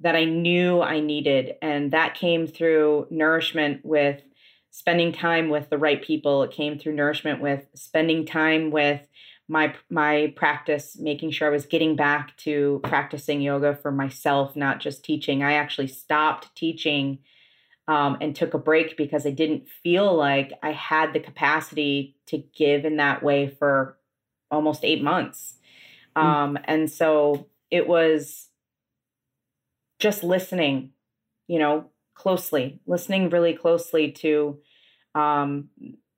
[0.00, 4.22] that I knew I needed and that came through nourishment with
[4.70, 6.42] spending time with the right people.
[6.42, 9.00] It came through nourishment with spending time with
[9.48, 14.78] my my practice making sure I was getting back to practicing yoga for myself not
[14.78, 15.42] just teaching.
[15.42, 17.20] I actually stopped teaching
[17.88, 22.38] um, and took a break because I didn't feel like I had the capacity to
[22.54, 23.96] give in that way for
[24.50, 25.54] almost eight months.
[26.14, 28.47] Um, and so it was
[29.98, 30.92] just listening,
[31.46, 34.58] you know, closely, listening really closely to
[35.14, 35.68] um,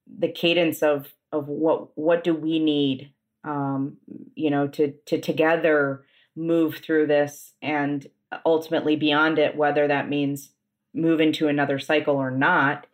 [0.07, 3.13] the cadence of of what what do we need,
[3.45, 3.97] um,
[4.35, 6.05] you know, to to together
[6.37, 8.07] move through this and
[8.47, 10.51] ultimately beyond it, whether that means
[10.95, 12.87] move into another cycle or not.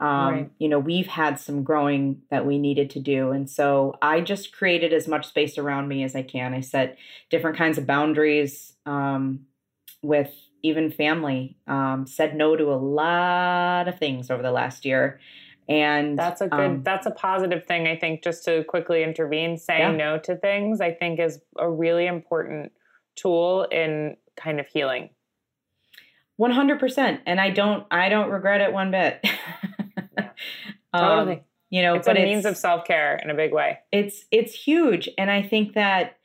[0.00, 0.50] Um, Right.
[0.58, 3.32] you know we've had some growing that we needed to do.
[3.32, 6.54] And so i just created as much space around me as i can.
[6.54, 6.96] I set
[7.28, 9.46] different kinds of boundaries um,
[10.02, 10.30] with
[10.62, 15.18] even family um, said no to a lot of things over the last year
[15.68, 16.60] and That's a good.
[16.60, 17.86] um, that's a positive thing.
[17.86, 20.06] I think just to quickly intervene, saying Yeah.
[20.14, 22.72] no to things, I think is a really important
[23.14, 25.10] tool in kind of healing.
[26.40, 29.24] 100% and i don't i don't regret it one bit
[30.92, 31.44] Um, Totally.
[31.68, 33.78] you know it's but a means of self care in a big way.
[33.92, 36.16] it's it's huge and i think that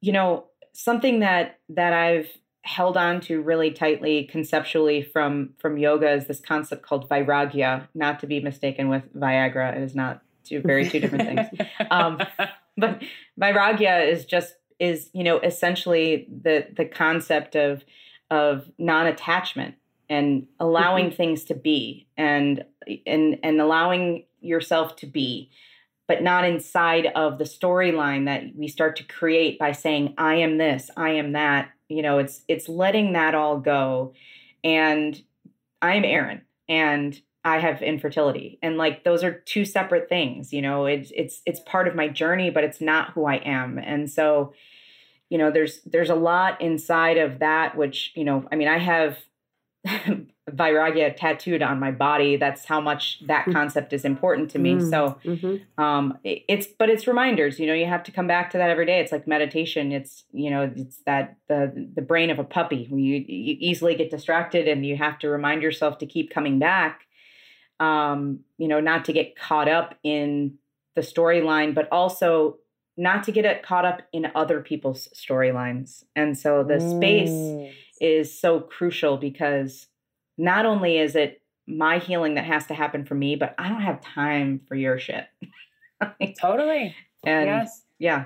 [0.00, 2.28] you know something that that i've
[2.66, 8.18] held on to really tightly conceptually from from yoga is this concept called vairagya not
[8.20, 9.76] to be mistaken with viagra.
[9.76, 11.68] It is not two very two different things.
[11.90, 12.20] Um,
[12.76, 13.02] but
[13.40, 17.84] vairagya is just is you know essentially the the concept of
[18.30, 19.76] of non-attachment
[20.08, 21.16] and allowing mm-hmm.
[21.16, 22.64] things to be and
[23.06, 25.50] and and allowing yourself to be
[26.08, 30.58] but not inside of the storyline that we start to create by saying i am
[30.58, 34.12] this i am that you know it's it's letting that all go.
[34.64, 35.20] And
[35.82, 40.86] i'm Erin and i have infertility and like those are two separate things you know
[40.86, 43.78] it's it's it's part of my journey but it's not who i am.
[43.78, 44.54] And so
[45.28, 48.78] you know there's there's a lot inside of that which you know i mean i
[48.78, 49.18] have
[50.50, 52.36] vairagya tattooed on my body.
[52.36, 53.52] That's how much that mm.
[53.52, 54.74] concept is important to me.
[54.74, 55.82] Mm, so mm-hmm.
[55.82, 58.86] um it's but it's reminders you know you have to come back to that every
[58.86, 59.00] day.
[59.00, 59.92] It's like meditation.
[59.92, 62.88] It's you know it's that the the brain of a puppy.
[62.90, 67.02] You, you easily get distracted and you have to remind yourself to keep coming back
[67.78, 70.54] um you know not to get caught up in
[70.94, 72.56] the storyline but also
[72.96, 76.04] not to get it caught up in other people's storylines.
[76.14, 76.96] And so the mm.
[76.96, 79.86] space is so crucial because
[80.38, 83.82] not only is it my healing that has to happen for me, but I don't
[83.82, 85.26] have time for your shit.
[86.40, 86.94] totally.
[87.24, 87.82] And yes.
[87.98, 88.24] yeah.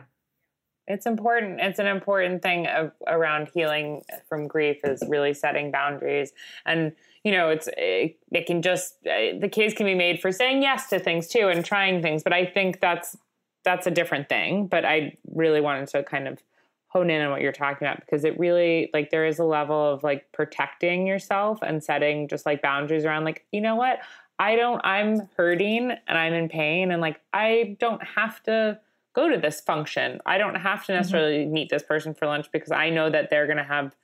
[0.86, 1.60] It's important.
[1.60, 6.32] It's an important thing of, around healing from grief is really setting boundaries.
[6.66, 6.92] And,
[7.22, 10.62] you know, it's, it, it can just, uh, the case can be made for saying
[10.62, 12.24] yes to things too and trying things.
[12.24, 13.16] But I think that's,
[13.64, 14.66] that's a different thing.
[14.66, 16.42] But I really wanted to kind of
[16.90, 19.92] hone in on what you're talking about because it really like there is a level
[19.92, 24.00] of like protecting yourself and setting just like boundaries around like you know what
[24.40, 28.78] i don't i'm hurting and i'm in pain and like i don't have to
[29.14, 30.98] go to this function i don't have to mm-hmm.
[30.98, 31.52] necessarily mm-hmm.
[31.52, 33.94] meet this person for lunch because i know that they're going to have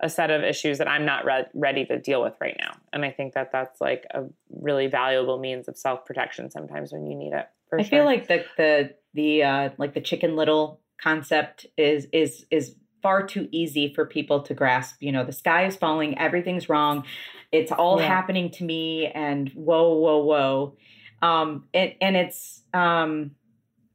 [0.00, 3.06] a set of issues that i'm not re- ready to deal with right now and
[3.06, 4.22] i think that that's like a
[4.60, 7.84] really valuable means of self-protection sometimes when you need it i sure.
[8.00, 13.26] feel like the the the uh like the chicken little concept is is is far
[13.26, 14.96] too easy for people to grasp.
[15.00, 17.04] You know, the sky is falling, everything's wrong,
[17.52, 18.06] it's all yeah.
[18.06, 20.76] happening to me, and whoa, whoa, whoa.
[21.22, 23.32] Um, and and it's um,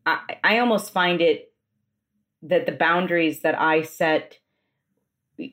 [0.06, 1.52] I, I almost find it
[2.44, 4.38] that the boundaries that I set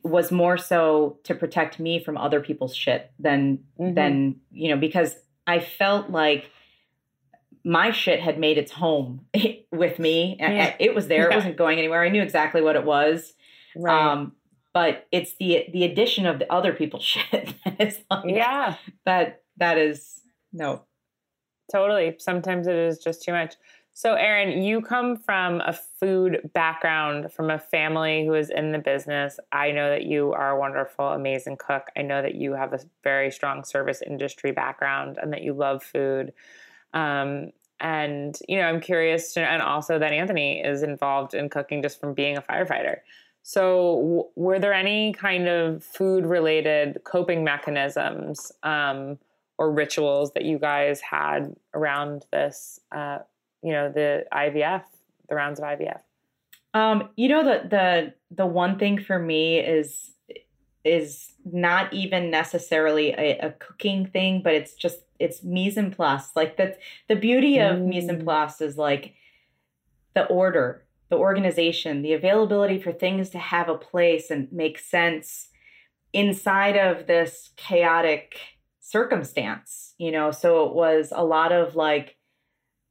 [0.02, 3.94] was more so to protect me from other people's shit than mm-hmm.
[3.94, 5.14] than you know because
[5.46, 6.50] I felt like
[7.66, 9.26] my shit had made its home
[9.72, 10.36] with me.
[10.38, 10.76] Yeah.
[10.78, 11.28] It was there.
[11.28, 11.32] Yeah.
[11.32, 12.00] It wasn't going anywhere.
[12.00, 13.34] I knew exactly what it was.
[13.74, 14.12] Right.
[14.12, 14.32] Um,
[14.72, 19.78] but it's the the addition of the other people's shit is like, yeah that that
[19.78, 20.20] is
[20.52, 20.82] no
[21.72, 23.54] totally sometimes it is just too much
[23.94, 28.78] so Erin you come from a food background from a family who is in the
[28.78, 32.74] business I know that you are a wonderful amazing cook I know that you have
[32.74, 36.34] a very strong service industry background and that you love food
[36.96, 41.82] um, and you know, I'm curious to, and also that Anthony is involved in cooking
[41.82, 42.96] just from being a firefighter.
[43.42, 49.18] So, w- were there any kind of food related coping mechanisms um,
[49.58, 52.80] or rituals that you guys had around this?
[52.90, 53.18] Uh,
[53.62, 54.84] you know, the IVF,
[55.28, 56.00] the rounds of IVF.
[56.72, 60.12] Um, you know, the the the one thing for me is
[60.82, 66.30] is not even necessarily a, a cooking thing, but it's just it's mise en place.
[66.34, 66.76] Like the
[67.08, 67.86] the beauty of mm.
[67.86, 69.14] mise en place is like
[70.14, 75.48] the order, the organization, the availability for things to have a place and make sense
[76.12, 78.38] inside of this chaotic
[78.80, 79.94] circumstance.
[79.98, 82.16] You know, so it was a lot of like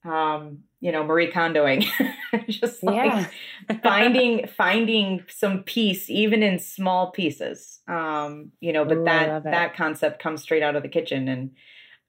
[0.06, 1.86] um you know marie kondoing
[2.48, 3.32] just like
[3.84, 9.76] finding finding some peace even in small pieces um you know but Ooh, that that
[9.76, 11.52] concept comes straight out of the kitchen and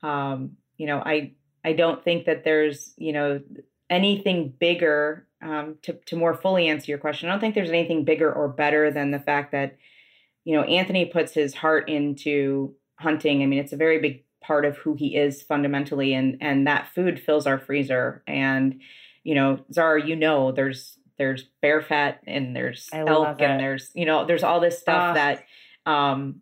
[0.06, 1.32] um you know i
[1.64, 3.40] i don't think that there's you know
[3.90, 7.28] anything bigger um to to more fully answer your question.
[7.28, 9.76] I don't think there's anything bigger or better than the fact that
[10.44, 13.42] you know anthony puts his heart into hunting.
[13.42, 16.88] I mean it's a very big part of who he is fundamentally and and that
[16.94, 18.22] food fills our freezer.
[18.26, 18.80] And
[19.24, 24.04] you know zara you know there's there's bear fat and there's elk and there's you
[24.04, 25.44] know there's all this stuff uh, that
[25.84, 26.40] um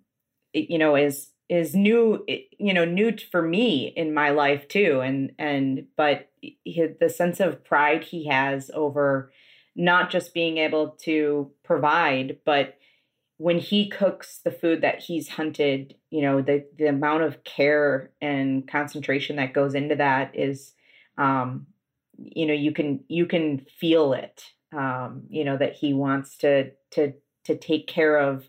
[0.52, 2.24] it, you know is is new
[2.58, 7.40] you know new for me in my life too and and but he, the sense
[7.40, 9.30] of pride he has over
[9.76, 12.78] not just being able to provide but
[13.36, 18.10] when he cooks the food that he's hunted, you know, the the amount of care
[18.20, 20.72] and concentration that goes into that is
[21.18, 21.66] um
[22.16, 24.44] you know, you can you can feel it.
[24.72, 28.48] Um, you know, that he wants to to to take care of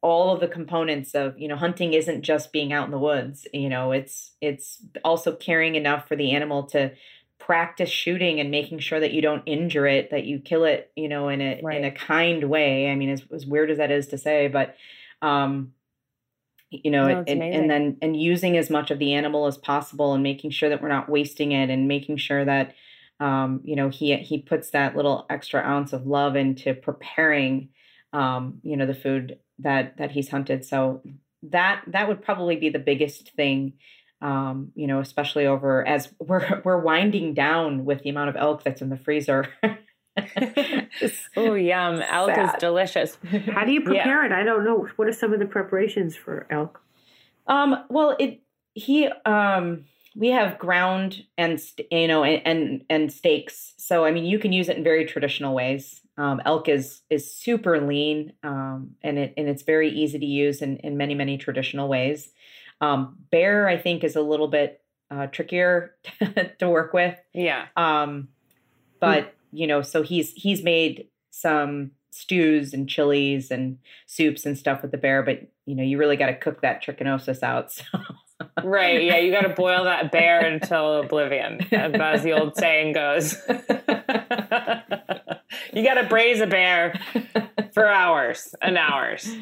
[0.00, 3.46] all of the components of you know hunting isn't just being out in the woods
[3.52, 6.92] you know it's it's also caring enough for the animal to
[7.38, 11.08] practice shooting and making sure that you don't injure it, that you kill it, you
[11.08, 11.78] know, in a right.
[11.78, 12.90] in a kind way.
[12.90, 14.74] I mean, as, as weird as that is to say, but
[15.22, 15.72] Um,
[16.70, 20.12] you know, No, and, and then and using as much of the animal as possible
[20.12, 22.74] and making sure that we're not wasting it and making sure that
[23.20, 27.70] um, you know he he puts that little extra ounce of love into preparing
[28.12, 30.64] um, you know the food that that he's hunted.
[30.64, 31.02] So
[31.42, 33.74] that that would probably be the biggest thing
[34.20, 38.64] um, you know, especially over as we're we're winding down with the amount of elk
[38.64, 39.48] that's in the freezer.
[41.36, 42.02] Oh, yum.
[42.02, 43.16] Elk is delicious.
[43.52, 44.32] How do you prepare it?
[44.32, 44.88] I don't know.
[44.96, 46.80] What are some of the preparations for elk?
[47.46, 48.40] Um, well, it
[48.74, 49.84] he um
[50.16, 53.74] we have ground and you know and, and and steaks.
[53.78, 56.00] So I mean, you can use it in very traditional ways.
[56.18, 60.60] Um, elk is is super lean, um, and it and it's very easy to use
[60.60, 62.30] in in many many traditional ways.
[62.80, 65.94] Um, bear, I think, is a little bit uh, trickier
[66.58, 67.16] to work with.
[67.32, 67.66] Yeah.
[67.76, 68.28] Um,
[69.00, 74.82] but you know, so he's he's made some stews and chilies and soups and stuff
[74.82, 77.80] with the bear, but you know, you really got to cook that trichinosis out.
[78.38, 78.48] So.
[78.62, 79.02] Right.
[79.02, 79.16] Yeah.
[79.16, 83.34] You got to boil that bear until oblivion, as the old saying goes.
[85.78, 87.00] you got to braise a bear
[87.72, 89.32] for hours and hours.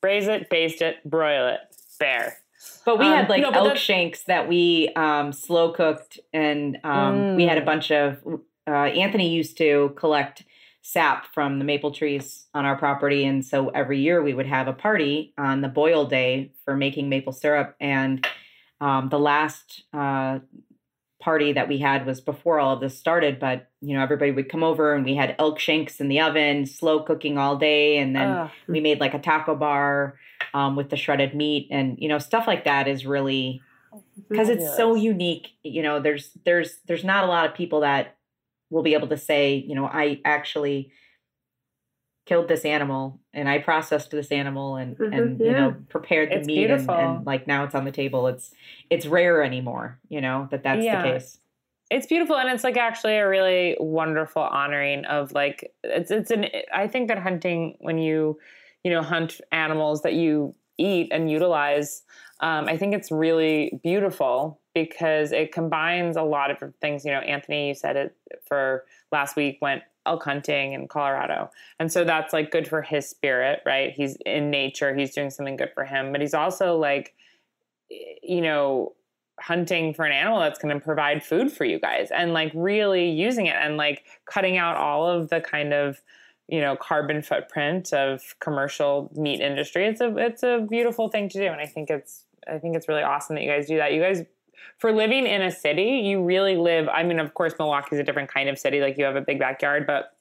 [0.00, 1.60] Braise it, baste it, broil it,
[1.98, 2.38] bear.
[2.84, 7.36] But we Um, had like no, elk shanks that we um, slow cooked, and um,
[7.36, 7.66] we had a Mm.
[7.66, 8.18] bunch of.
[8.66, 10.44] Uh, Anthony used to collect
[10.82, 14.66] sap from the maple trees on our property, and so every year we would have
[14.66, 17.76] a party on the boil day for making maple syrup.
[17.80, 18.26] And
[18.80, 20.40] um, the last uh,
[21.22, 24.50] party that we had was before all of this started, but you know everybody would
[24.50, 28.14] come over, and we had elk shanks in the oven, slow cooking all day, and
[28.14, 28.50] then Ugh.
[28.68, 30.18] we made like a taco bar
[30.54, 33.62] um, with the shredded meat and you know stuff like that is really
[34.28, 38.16] because it's so unique you know there's there's there's not a lot of people that
[38.70, 40.90] will be able to say you know i actually
[42.24, 45.52] killed this animal and i processed this animal and Mhm, and you yeah.
[45.54, 48.52] know prepared the It's meat and, and like now it's on the table it's
[48.90, 51.02] it's rare anymore you know that that's Yeah.
[51.02, 51.38] the case
[51.90, 56.46] it's beautiful and it's like actually a really wonderful honoring of like it's it's an
[56.72, 58.38] i think that hunting when you
[58.84, 62.02] you know hunt animals that you eat and utilize
[62.40, 67.18] um, i think it's really beautiful because it combines a lot of things you know
[67.20, 68.16] anthony you said it
[68.46, 71.50] for last week went elk hunting in colorado.
[71.78, 73.92] And so that's like good for his spirit right?
[73.92, 77.14] He's in nature he's doing something good for him but he's also like
[78.22, 78.94] you know
[79.40, 83.10] hunting for an animal that's going to provide food for you guys and like really
[83.10, 86.00] using it and like cutting out all of the kind of
[86.48, 89.86] you know carbon footprint of commercial meat industry.
[89.86, 92.88] It's a it's a beautiful thing to do and i think it's i think it's
[92.88, 93.92] really awesome that you guys do that.
[93.92, 94.22] You guys
[94.78, 98.32] for living in a city you really live i mean of course milwaukee's a different
[98.32, 100.16] kind of city like you have a big backyard but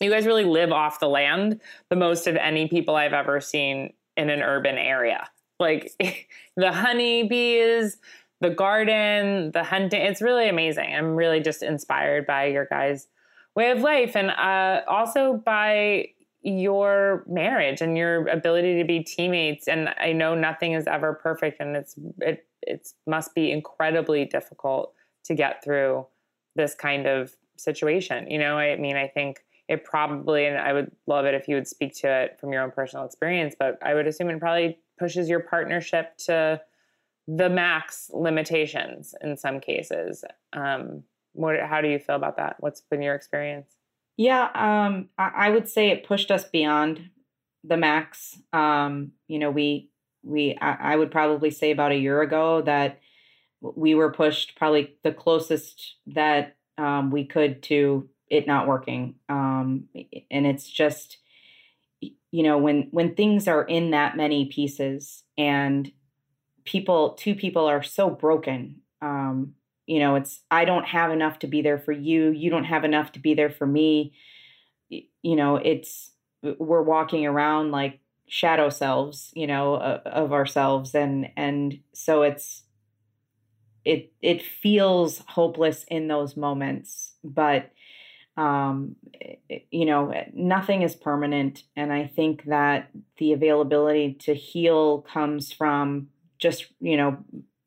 [0.00, 1.60] you guys really live off the land
[1.90, 5.28] the most of any people i've ever seen in an urban area
[5.58, 5.92] like
[6.56, 7.98] the honeybees
[8.40, 10.02] the garden, the hunting.
[10.02, 10.94] It's really amazing.
[10.94, 13.08] I'm really just inspired by your guys'
[13.54, 16.08] way of life and uh, also by
[16.42, 19.66] your marriage and your ability to be teammates.
[19.66, 24.92] And I know nothing is ever perfect, and it's it it must be incredibly difficult
[25.24, 26.06] to get through
[26.54, 28.30] this kind of situation.
[28.30, 31.56] You know, I mean, I think it probably, and I would love it if you
[31.56, 34.78] would speak to it from your own personal experience, but I would assume it probably
[34.98, 36.60] pushes your partnership to
[37.26, 40.24] the max limitations in some cases.
[40.52, 41.02] Um,
[41.32, 42.56] what, how do you feel about that?
[42.60, 43.74] What's been your experience?
[44.16, 47.10] Yeah, um, I, I would say it pushed us beyond
[47.64, 48.38] the max.
[48.52, 49.90] Um, you know, we
[50.26, 53.00] we I, I would probably say about a year ago that
[53.60, 59.14] we were pushed probably the closest that um, we could to it not working.
[59.28, 59.84] Um,
[60.30, 61.18] and it's just
[62.00, 65.90] you know when when things are in that many pieces and
[66.64, 69.54] people two people are so broken um
[69.86, 72.84] you know it's i don't have enough to be there for you you don't have
[72.84, 74.12] enough to be there for me
[74.90, 76.10] you know it's
[76.58, 82.62] we're walking around like shadow selves you know of, of ourselves and and so it's
[83.84, 87.70] it it feels hopeless in those moments but
[88.36, 88.96] um
[89.50, 95.52] i- you know nothing is permanent and i think that the availability to heal comes
[95.52, 96.08] from
[96.38, 97.18] just you know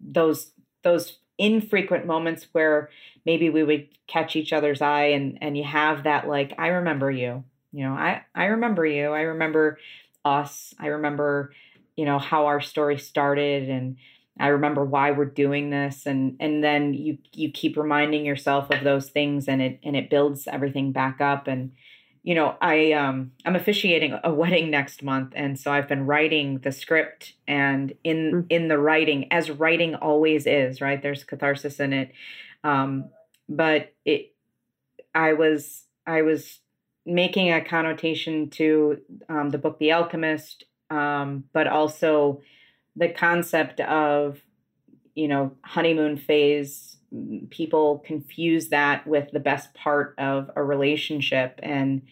[0.01, 0.51] those
[0.83, 2.89] those infrequent moments where
[3.25, 7.11] maybe we would catch each other's eye and and you have that like i remember
[7.11, 9.09] you you know i i remember you.
[9.11, 9.77] I remember
[10.25, 11.53] us i remember
[11.95, 13.97] you know how our story started and
[14.39, 18.83] i remember why we're doing this and and then you you keep reminding yourself of
[18.83, 21.71] those things and it and it builds everything back up and
[22.23, 26.59] you know, I um I'm officiating a wedding next month and so I've been writing
[26.59, 28.45] the script and in mm.
[28.49, 31.01] in the writing as writing always is, right?
[31.01, 32.11] There's catharsis in it.
[32.63, 33.09] Um
[33.47, 34.33] but it
[35.15, 36.59] I was I was
[37.09, 42.41] making a connotation to um, the book The Alchemist, um, but also
[42.95, 44.39] the concept of
[45.15, 46.89] you know honeymoon phase
[47.49, 51.59] people confuse that with the best part of a relationship.
[51.63, 52.03] And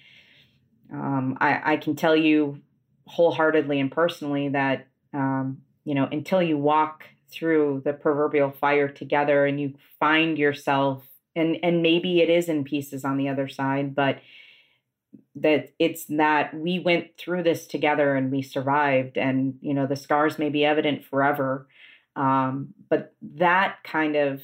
[0.91, 2.61] um, I, I, can tell you
[3.05, 9.45] wholeheartedly and personally that, um, you know, until you walk through the proverbial fire together
[9.45, 11.03] and you find yourself,
[11.35, 14.19] and, and maybe it is in pieces on the other side, but
[15.41, 19.95] that it's that we went through this together and we survived and you know the
[19.95, 21.67] scars may be evident forever.
[22.15, 24.41] Um, but that kind of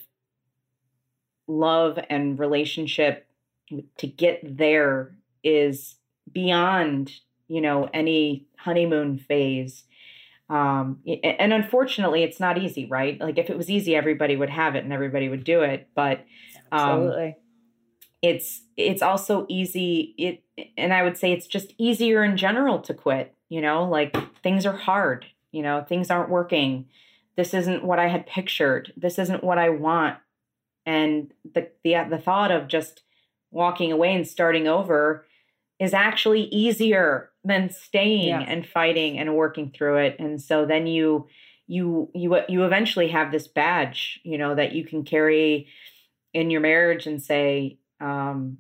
[1.48, 3.28] love and relationship
[3.98, 5.96] to get there is
[6.32, 7.12] beyond
[7.48, 9.84] you know any honeymoon phase.
[10.50, 13.20] Um and unfortunately it's not easy right?
[13.20, 16.20] Like if it was easy everybody would have it and everybody would do it but
[16.72, 17.36] um Absolutely.
[18.24, 20.44] It's it's also easy it
[20.78, 24.66] and i would say it's just easier in general to quit you know like things
[24.66, 26.88] are hard you know things aren't working.
[27.38, 28.92] This isn't what i had pictured.
[28.98, 30.18] This isn't what i want.
[30.86, 33.04] And the the the thought of just
[33.52, 35.26] walking away and starting over
[35.80, 38.42] is actually easier than staying yeah.
[38.42, 40.16] and fighting and working through it.
[40.20, 41.28] And so then you
[41.68, 45.68] you you you eventually have this badge you know that you can carry
[46.34, 48.58] in your marriage and say um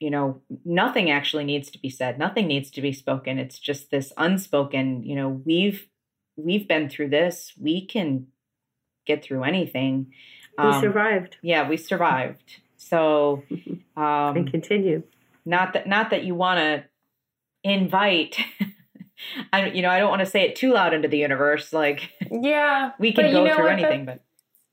[0.00, 3.90] you know nothing actually needs to be said nothing needs to be spoken it's just
[3.90, 5.86] this unspoken you know we've
[6.36, 8.26] we've been through this we can
[9.06, 10.10] get through anything
[10.58, 11.36] we um, survived.
[11.42, 12.60] Yeah, we survived.
[12.76, 13.42] So
[13.96, 15.02] um, and continue.
[15.44, 16.84] Not that not that you want to
[17.62, 18.38] invite.
[19.52, 21.72] I you know I don't want to say it too loud into the universe.
[21.72, 24.04] Like yeah, we can go you know through anything.
[24.04, 24.22] but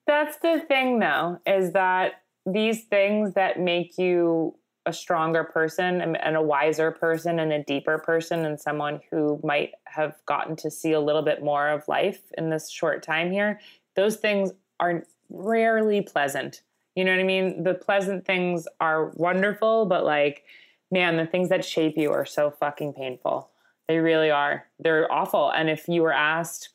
[0.07, 2.13] that's the thing, though, is that
[2.45, 4.55] these things that make you
[4.87, 9.73] a stronger person and a wiser person and a deeper person and someone who might
[9.83, 13.59] have gotten to see a little bit more of life in this short time here
[13.95, 16.61] those things are rarely pleasant.
[16.95, 17.63] You know what I mean?
[17.63, 20.43] The pleasant things are wonderful, but like,
[20.91, 23.49] man, the things that shape you are so fucking painful.
[23.87, 24.67] They really are.
[24.79, 25.49] They're awful.
[25.51, 26.69] And if you were asked,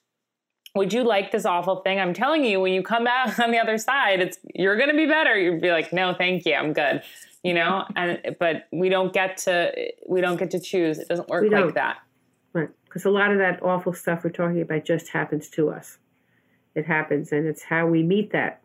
[0.77, 1.99] would you like this awful thing?
[1.99, 5.07] I'm telling you, when you come back on the other side, it's you're gonna be
[5.07, 5.39] better.
[5.39, 7.03] You'd be like, no, thank you, I'm good.
[7.43, 9.72] You know, and but we don't get to
[10.09, 10.99] we don't get to choose.
[10.99, 11.99] It doesn't work like that.
[12.53, 12.70] Right.
[12.85, 15.99] Because a lot of that awful stuff we're talking about just happens to us
[16.77, 18.61] it happens, and it's how we meet that.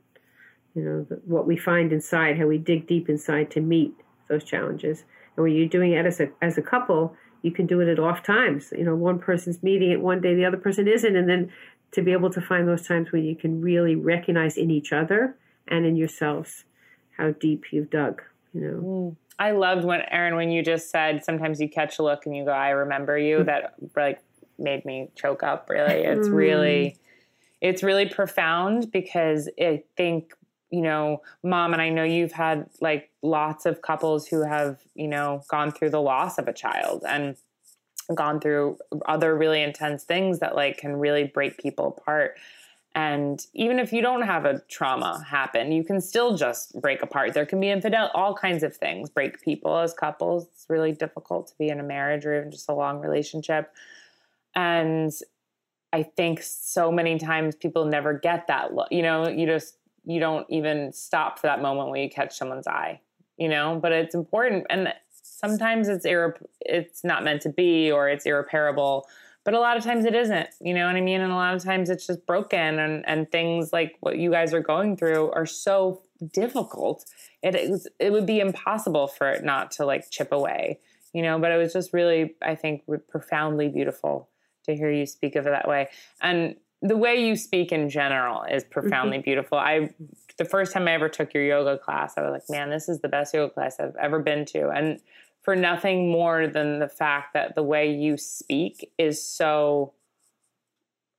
[0.76, 3.94] You know, what we find inside, how we dig deep inside to meet
[4.28, 5.04] those challenges.
[5.36, 8.00] And when you're doing it as a as a couple, you can do it at
[8.00, 8.72] off times.
[8.78, 11.52] You know, one person's meeting it one day, the other person isn't, and then
[11.92, 15.36] to be able to find those times when you can really recognize in each other
[15.68, 16.66] and in yourselves
[17.18, 18.22] how deep you've dug.
[18.54, 18.82] You know.
[18.82, 19.16] Mm.
[19.40, 22.46] I loved when Erin, when you just said sometimes you catch a look and you
[22.46, 23.46] go, "I remember you." Mm.
[23.48, 24.22] that like
[24.60, 25.70] made me choke up.
[25.70, 26.34] Really, it's mm.
[26.34, 26.98] really
[27.60, 30.34] it's really profound because I think
[30.72, 35.08] you know, mom, and I know you've had like lots of couples who have, you
[35.08, 37.36] know, gone through the loss of a child and
[38.14, 42.38] gone through other really intense things that like can really break people apart.
[42.94, 47.34] And even if you don't have a trauma happen, you can still just break apart.
[47.34, 50.48] There can be infidel, all kinds of things break people as couples.
[50.48, 53.74] It's really difficult to be in a marriage or even just a long relationship.
[54.56, 55.14] And
[55.94, 58.90] I think so many times people never get that look.
[58.92, 62.68] You know, you just you don't even stop for that moment when you catch someone's
[62.68, 63.00] eye.
[63.38, 64.94] You know, but it's important, and
[65.44, 69.08] sometimes it's irre- it's not meant to be, or it's irreparable.
[69.44, 70.50] But a lot of times it isn't.
[70.62, 71.20] You know what I mean?
[71.20, 74.54] And a lot of times it's just broken, and and things like what you guys
[74.54, 77.06] are going through are so difficult.
[77.42, 80.80] It is it would be impossible for it not to like chip away.
[81.14, 84.30] You know, but it was just really, I think, profoundly beautiful
[84.64, 85.90] to hear you speak of it that way.
[86.22, 89.26] And the way you speak in general is profoundly mm-hmm.
[89.26, 89.58] beautiful.
[89.58, 89.90] I
[90.38, 93.02] the first time I ever took your yoga class, I was like, man, this is
[93.02, 94.70] the best yoga class I've ever been to.
[94.70, 95.00] And
[95.42, 99.94] for nothing more than the fact that the way you speak is so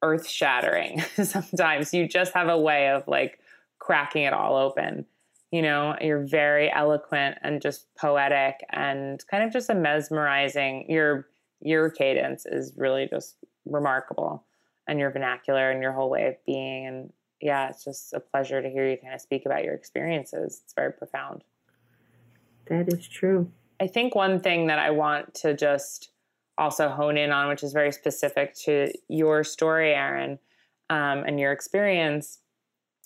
[0.02, 1.00] earth shattering.
[1.22, 3.38] Sometimes you just have a way of like
[3.78, 5.06] cracking it all open.
[5.50, 10.86] You know, you're very eloquent and just poetic and kind of just a mesmerizing.
[10.88, 11.26] You're
[11.60, 14.44] your cadence is really just remarkable
[14.88, 18.60] and your vernacular and your whole way of being and yeah it's just a pleasure
[18.60, 21.44] to hear you kind of speak about your experiences it's very profound
[22.66, 23.50] that is true
[23.82, 26.10] I think one thing that I want to just
[26.56, 30.38] also hone in on, which is very specific to your story, Erin,
[30.88, 32.38] um, and your experience,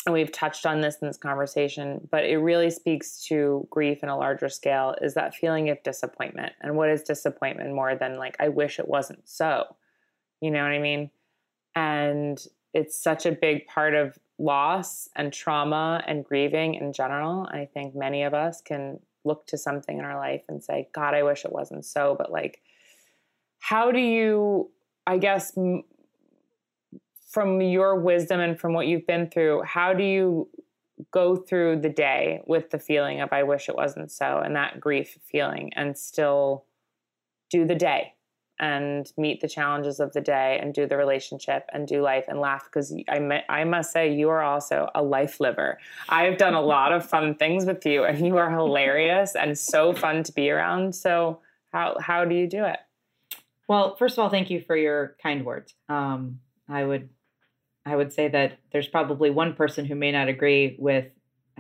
[0.05, 4.11] and we've touched on this in this conversation, but it really speaks to grief in
[4.11, 6.53] a larger scale is that feeling of disappointment.
[6.61, 9.65] And what is disappointment more than like, I wish it wasn't so?
[10.43, 11.11] You know what I mean?
[11.75, 12.39] And
[12.75, 17.49] it's such a big part of loss and trauma and grieving in general.
[17.51, 21.15] I think many of us can look to something in our life and say, God,
[21.15, 22.15] I wish it wasn't so.
[22.17, 22.63] But like,
[23.59, 24.71] how do you,
[25.07, 25.83] I guess, m-
[27.31, 30.49] from your wisdom and from what you've been through, how do you
[31.11, 34.81] go through the day with the feeling of, I wish it wasn't so, and that
[34.81, 36.65] grief feeling, and still
[37.51, 38.16] do the day?
[38.59, 42.41] And meet the challenges of the day and do the relationship and do life and
[42.41, 45.79] laugh because I, I must say you are also a life liver.
[46.09, 49.93] I've done a lot of fun things with you and you are hilarious and so
[49.93, 50.95] fun to be around.
[50.95, 51.41] So
[51.73, 52.79] how how do you do it?
[53.69, 55.75] Well first of all thank you for your kind words.
[55.89, 57.09] Um, i would
[57.85, 61.07] i would say that there's probably one person who may not agree with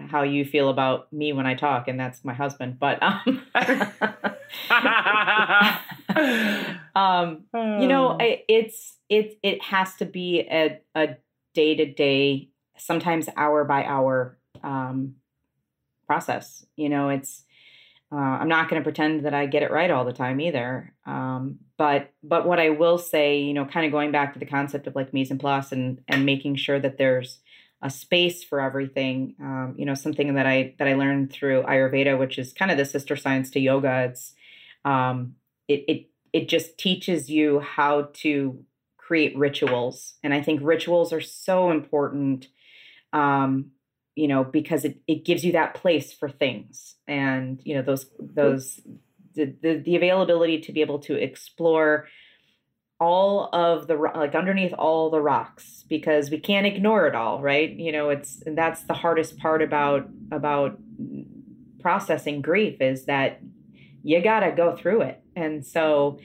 [0.09, 3.43] how you feel about me when i talk and that's my husband but um,
[6.97, 8.23] um, you know, hmm.
[8.23, 11.17] I, it's it it has to be a a
[11.55, 15.17] day to day, sometimes hour by hour um,
[16.07, 16.65] process.
[16.75, 17.45] You know, it's
[18.11, 20.95] uh, I'm not going to pretend that I get it right all the time either.
[21.05, 24.47] Um, but but what I will say, you know, kind of going back to the
[24.47, 27.41] concept of like mise en place and and making sure that there's
[27.83, 29.35] a space for everything.
[29.39, 32.79] Um, you know, something that I that I learned through Ayurveda, which is kind of
[32.79, 34.09] the sister science to yoga.
[34.09, 34.35] It's
[34.87, 35.35] um,
[35.69, 36.07] it, it
[36.37, 38.63] it just teaches you how to
[38.99, 42.49] create rituals and i think rituals are so important
[43.13, 43.71] um,
[44.15, 48.07] you know because it, it gives you that place for things and you know those
[48.19, 48.81] those
[49.35, 52.07] the, the, the availability to be able to explore
[52.99, 57.71] all of the like underneath all the rocks because we can't ignore it all right
[57.71, 60.79] you know it's that's the hardest part about about
[61.81, 63.41] processing grief is that
[64.07, 65.21] you got to go through it.
[65.37, 66.19] And so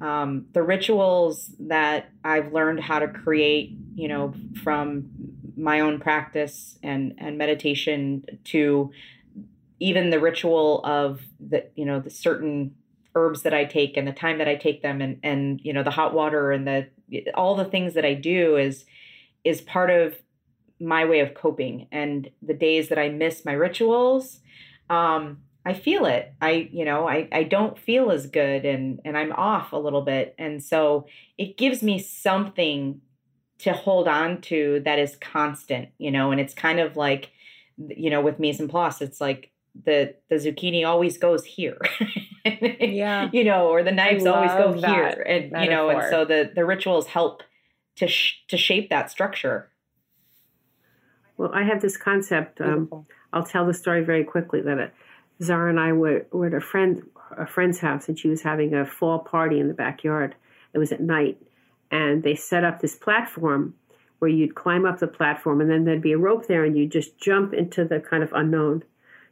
[0.00, 5.10] um, the rituals that I've learned how to create, you know, from
[5.56, 8.92] my own practice and and meditation to
[9.80, 12.74] even the ritual of the you know the certain
[13.14, 15.82] herbs that I take and the time that I take them and and you know
[15.82, 16.88] the hot water and the
[17.34, 18.84] all the things that I do is
[19.42, 20.14] is part of
[20.80, 21.88] my way of coping.
[21.90, 24.40] And the days that I miss my rituals
[24.90, 25.38] um
[25.68, 26.32] I feel it.
[26.40, 30.00] I, you know, I, I don't feel as good and, and I'm off a little
[30.00, 30.34] bit.
[30.38, 31.06] And so
[31.36, 33.02] it gives me something
[33.58, 37.32] to hold on to that is constant, you know, and it's kind of like,
[37.76, 39.50] you know, with mise en place, it's like
[39.84, 41.78] the, the zucchini always goes here.
[42.46, 43.28] yeah.
[43.30, 45.22] You know, or the knives always go here.
[45.28, 45.64] And, metaphor.
[45.64, 47.42] you know, and so the, the rituals help
[47.96, 49.70] to, sh- to shape that structure.
[51.36, 52.58] Well, I have this concept.
[52.62, 53.04] Um,
[53.34, 54.94] I'll tell the story very quickly that it,
[55.42, 57.02] Zara and I were, were at a friend
[57.36, 60.34] a friend's house, and she was having a fall party in the backyard.
[60.72, 61.40] It was at night,
[61.90, 63.74] and they set up this platform
[64.18, 66.92] where you'd climb up the platform, and then there'd be a rope there, and you'd
[66.92, 68.82] just jump into the kind of unknown.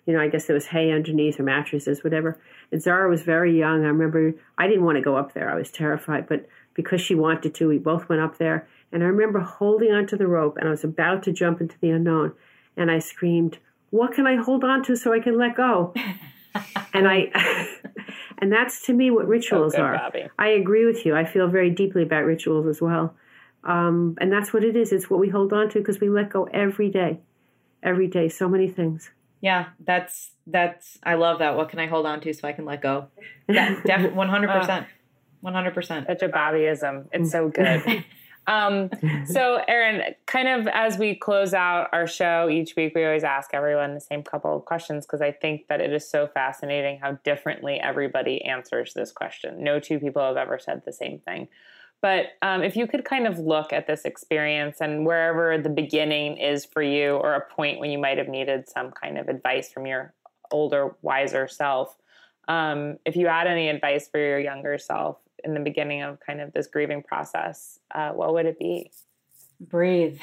[0.07, 2.39] You know, I guess there was hay underneath or mattresses, whatever.
[2.71, 3.85] And Zara was very young.
[3.85, 5.51] I remember I didn't want to go up there.
[5.51, 8.69] I was terrified, but because she wanted to, we both went up there.
[8.93, 11.91] And I remember holding onto the rope, and I was about to jump into the
[11.91, 12.33] unknown,
[12.77, 13.59] and I screamed,
[13.97, 15.95] what can I hold on to so I can let go?
[16.93, 17.31] and I
[18.39, 19.97] and that's to me what rituals so good, are.
[19.97, 20.29] Bobby.
[20.39, 21.17] I agree with you.
[21.17, 23.15] I feel very deeply about rituals as well.
[23.65, 24.93] Um, and that's what it is.
[24.93, 27.21] It's what we hold on to because we let go every day,
[27.83, 28.29] every day.
[28.29, 29.11] So many things.
[29.41, 30.99] Yeah, that's that's.
[31.03, 31.57] I love that.
[31.57, 33.09] What can I hold on to so I can let go?
[33.49, 34.87] That one hundred percent,
[35.41, 36.07] one hundred percent.
[36.07, 37.09] Such a Bobbyism.
[37.13, 38.05] It's so good.
[38.47, 38.91] Um,
[39.27, 43.51] so, Erin, kind of as we close out our show each week, we always ask
[43.53, 47.13] everyone the same couple of questions because I think that it is so fascinating how
[47.25, 49.63] differently everybody answers this question.
[49.63, 51.49] No two people have ever said the same thing.
[52.03, 56.37] But um, if you could kind of look at this experience and wherever the beginning
[56.37, 59.73] is for you, or a point when you might have needed some kind of advice
[59.73, 60.13] from your
[60.51, 61.97] older, wiser self,
[62.49, 66.41] um, if you had any advice for your younger self, in the beginning of kind
[66.41, 68.91] of this grieving process, uh, what would it be?
[69.61, 70.19] Breathe.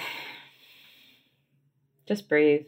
[2.08, 2.66] Just breathe.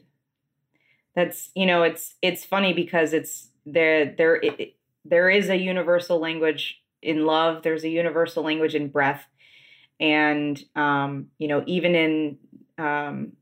[1.16, 6.20] That's you know it's it's funny because it's there there it, there is a universal
[6.20, 7.64] language in love.
[7.64, 9.26] There's a universal language in breath,
[10.00, 12.38] and um, you know even in
[12.78, 13.34] um,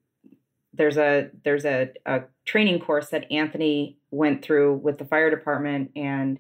[0.74, 5.92] there's a there's a, a training course that Anthony went through with the fire department
[5.96, 6.40] and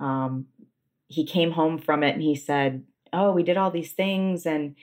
[0.00, 0.46] um,
[1.08, 4.76] he came home from it and he said, "Oh, we did all these things," and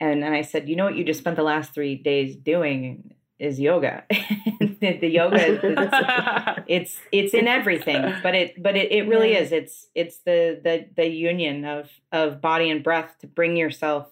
[0.00, 0.96] and and I said, "You know what?
[0.96, 4.04] You just spent the last three days doing." is yoga.
[4.10, 9.40] the, the, yoga it's, it's, it's in everything, but it but it, it really yeah.
[9.40, 9.50] is.
[9.50, 14.06] It's it's the the the union of of body and breath to bring yourself,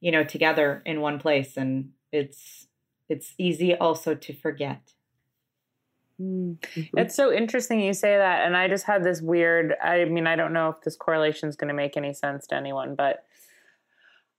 [0.00, 2.68] you know, together in one place and it's
[3.08, 4.94] it's easy also to forget.
[6.20, 6.98] Mm-hmm.
[6.98, 10.36] It's so interesting you say that and I just had this weird I mean I
[10.36, 13.24] don't know if this correlation is going to make any sense to anyone, but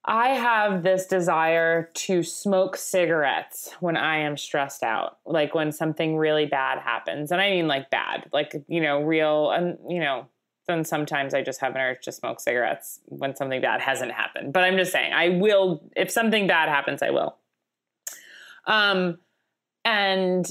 [0.04, 6.18] I have this desire to smoke cigarettes when I am stressed out, like when something
[6.18, 7.32] really bad happens.
[7.32, 10.28] And I mean like bad, like, you know, real, and, you know,
[10.68, 14.54] then sometimes I just have an urge to smoke cigarettes when something bad hasn't happened.
[14.54, 17.38] But I'm just saying, I will, if something bad happens, I will.
[18.66, 19.20] Um,
[19.86, 20.48] and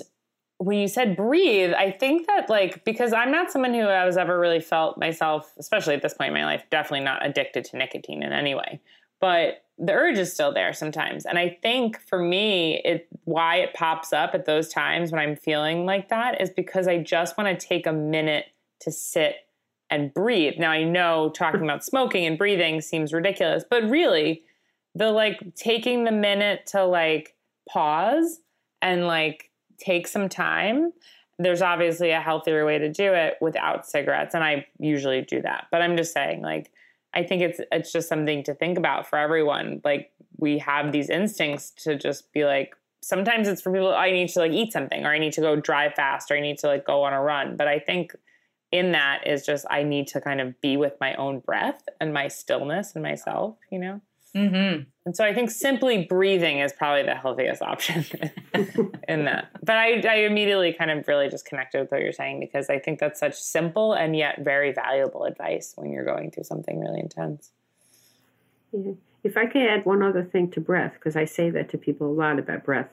[0.63, 4.39] when you said breathe, I think that like because I'm not someone who has ever
[4.39, 8.23] really felt myself, especially at this point in my life, definitely not addicted to nicotine
[8.23, 8.81] in any way
[9.21, 11.25] but the urge is still there sometimes.
[11.25, 15.37] And I think for me, it why it pops up at those times when I'm
[15.37, 18.47] feeling like that is because I just want to take a minute
[18.81, 19.37] to sit
[19.91, 20.55] and breathe.
[20.59, 24.43] Now I know talking about smoking and breathing seems ridiculous, but really
[24.95, 27.35] the like taking the minute to like
[27.69, 28.41] pause
[28.83, 29.50] and like
[29.81, 30.93] take some time
[31.39, 35.67] there's obviously a healthier way to do it without cigarettes and i usually do that
[35.71, 36.71] but i'm just saying like
[37.13, 39.81] I think it's it's just something to think about for everyone.
[39.85, 44.29] Like we have these instincts to just be like sometimes it's for people I need
[44.31, 46.69] to like eat something or I need to go drive fast or I need to
[46.69, 47.57] like go on a run.
[47.57, 48.15] But I think
[48.71, 52.15] in that is just I need to kind of be with my own breath and
[52.15, 54.01] my stillness and myself, you know?
[54.35, 54.83] Mm-hmm.
[55.07, 58.05] And so I think simply breathing is probably the healthiest option
[59.09, 59.49] in that.
[59.63, 62.79] But I, I immediately kind of really just connected with what you're saying because I
[62.79, 67.01] think that's such simple and yet very valuable advice when you're going through something really
[67.01, 67.51] intense.
[68.73, 68.93] Yeah.
[69.23, 72.07] If I could add one other thing to breath, because I say that to people
[72.07, 72.91] a lot about breath,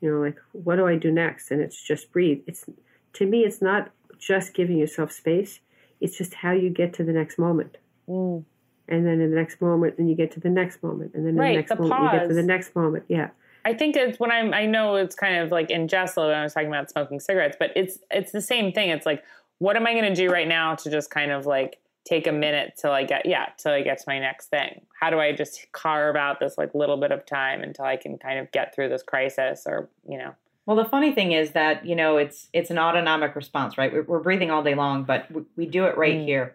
[0.00, 1.50] you know, like what do I do next?
[1.50, 2.42] And it's just breathe.
[2.46, 2.66] It's
[3.14, 5.60] to me, it's not just giving yourself space.
[6.00, 7.78] It's just how you get to the next moment.
[8.08, 8.44] Mm
[8.88, 11.34] and then in the next moment, then you get to the next moment, and then
[11.34, 12.12] in right, the next the moment pause.
[12.12, 13.04] you get to the next moment.
[13.08, 13.30] Yeah.
[13.64, 14.54] I think it's when I'm.
[14.54, 17.56] I know it's kind of like in Jeslo when I was talking about smoking cigarettes,
[17.58, 18.90] but it's it's the same thing.
[18.90, 19.24] It's like,
[19.58, 22.32] what am I going to do right now to just kind of like take a
[22.32, 24.82] minute till I get yeah till I get to my next thing?
[25.00, 28.18] How do I just carve out this like little bit of time until I can
[28.18, 30.36] kind of get through this crisis or you know?
[30.66, 33.92] Well, the funny thing is that you know it's it's an autonomic response, right?
[33.92, 36.24] We're, we're breathing all day long, but we, we do it right mm.
[36.24, 36.54] here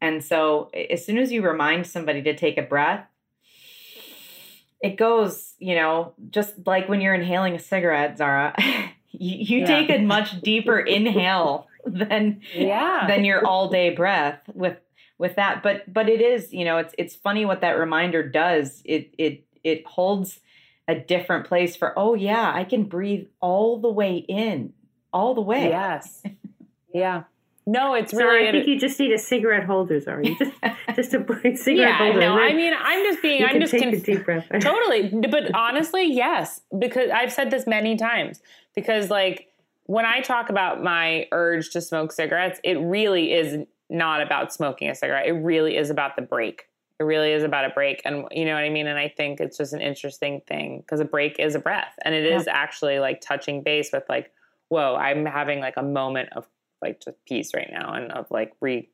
[0.00, 3.06] and so as soon as you remind somebody to take a breath,
[4.80, 8.54] it goes, you know, just like when you're inhaling a cigarette, Zara,
[9.10, 9.66] you, you yeah.
[9.66, 13.06] take a much deeper inhale than yeah.
[13.06, 14.78] than your all day breath with
[15.18, 15.62] with that.
[15.62, 18.82] But but it is, you know, it's it's funny what that reminder does.
[18.84, 20.40] It it it holds
[20.88, 24.72] a different place for, oh yeah, I can breathe all the way in,
[25.12, 25.68] all the way.
[25.68, 26.22] Yes.
[26.92, 27.24] Yeah.
[27.70, 28.24] No, it's really.
[28.24, 30.52] Sorry, I think you just need a cigarette holder, Sorry, just
[30.96, 31.20] just a
[31.56, 32.18] cigarette yeah, holder.
[32.18, 33.44] No, I mean, I'm just being.
[33.44, 34.48] I'm just take conf- a deep breath.
[34.60, 38.40] totally, but honestly, yes, because I've said this many times.
[38.74, 39.52] Because like
[39.84, 44.90] when I talk about my urge to smoke cigarettes, it really is not about smoking
[44.90, 45.28] a cigarette.
[45.28, 46.64] It really is about the break.
[46.98, 48.88] It really is about a break, and you know what I mean.
[48.88, 52.16] And I think it's just an interesting thing because a break is a breath, and
[52.16, 52.52] it is yeah.
[52.52, 54.32] actually like touching base with like,
[54.70, 56.48] whoa, I'm having like a moment of
[56.82, 58.88] like just peace right now and of like re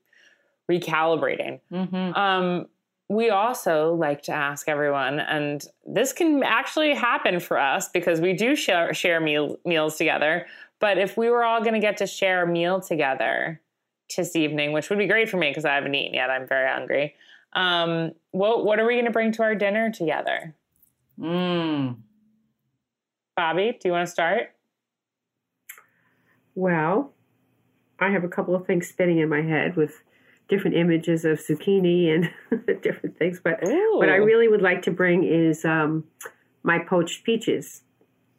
[0.69, 1.59] recalibrating.
[1.71, 2.13] Mm-hmm.
[2.13, 2.67] Um,
[3.09, 8.33] we also like to ask everyone, and this can actually happen for us because we
[8.33, 10.45] do share, share meal, meals together.
[10.79, 13.61] But if we were all going to get to share a meal together
[14.15, 16.69] this evening, which would be great for me because I haven't eaten yet, I'm very
[16.69, 17.15] hungry.
[17.53, 20.53] Um, what what are we going to bring to our dinner together?
[21.19, 21.95] Mm.
[23.35, 24.51] Bobby, do you want to start?
[26.55, 27.13] Well,
[27.99, 30.03] I have a couple of things spinning in my head with
[30.47, 33.39] different images of zucchini and different things.
[33.43, 33.97] But Ooh.
[33.97, 36.05] what I really would like to bring is um,
[36.63, 37.81] my poached peaches.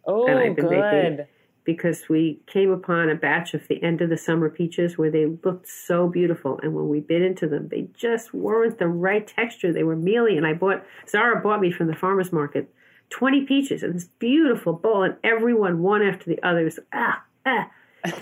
[0.06, 1.26] Oh, good.
[1.64, 5.26] because we came upon a batch of the end of the summer peaches where they
[5.26, 9.70] looked so beautiful, and when we bit into them, they just weren't the right texture.
[9.70, 12.72] They were mealy, and I bought Zara bought me from the farmers market
[13.10, 17.68] twenty peaches in this beautiful bowl, and everyone one after the other was ah ah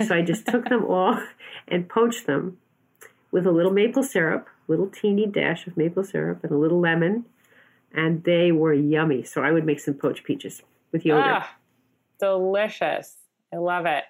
[0.05, 1.21] so I just took them all
[1.69, 2.59] and poached them
[3.31, 7.27] with a little maple syrup, little teeny dash of maple syrup, and a little lemon,
[7.93, 9.25] and they were yummy.
[9.25, 10.63] So I would make some poached peaches
[10.93, 11.25] with yogurt.
[11.27, 11.57] Ah,
[12.19, 13.17] delicious!
[13.53, 14.05] I love it.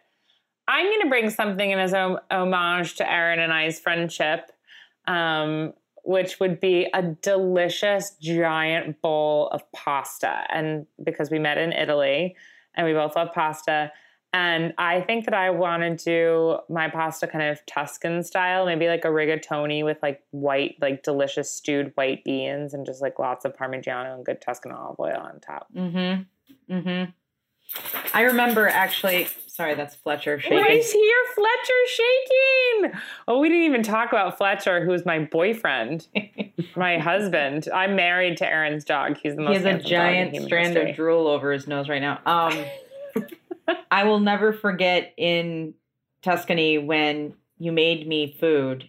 [0.68, 4.50] I'm going to bring something in as a homage to Erin and I's friendship.
[5.06, 5.72] um,
[6.04, 10.44] which would be a delicious giant bowl of pasta.
[10.50, 12.36] And because we met in Italy
[12.76, 13.90] and we both love pasta,
[14.32, 18.86] and I think that I want to do my pasta kind of Tuscan style, maybe
[18.86, 23.44] like a rigatoni with like white, like delicious stewed white beans and just like lots
[23.44, 25.68] of Parmigiano and good Tuscan olive oil on top.
[25.74, 26.26] Mm
[26.68, 26.74] hmm.
[26.74, 27.10] Mm hmm.
[28.14, 30.58] I remember actually, sorry, that's Fletcher shaking.
[30.58, 33.00] Right here, Fletcher shaking.
[33.26, 36.06] Oh, we didn't even talk about Fletcher, who's my boyfriend,
[36.76, 37.68] my husband.
[37.74, 39.18] I'm married to Erin's dog.
[39.20, 39.58] He's the most.
[39.58, 40.90] He has a giant strand history.
[40.90, 42.20] of drool over his nose right now.
[42.24, 42.64] Um,
[43.90, 45.74] I will never forget in
[46.22, 48.88] Tuscany when you made me food.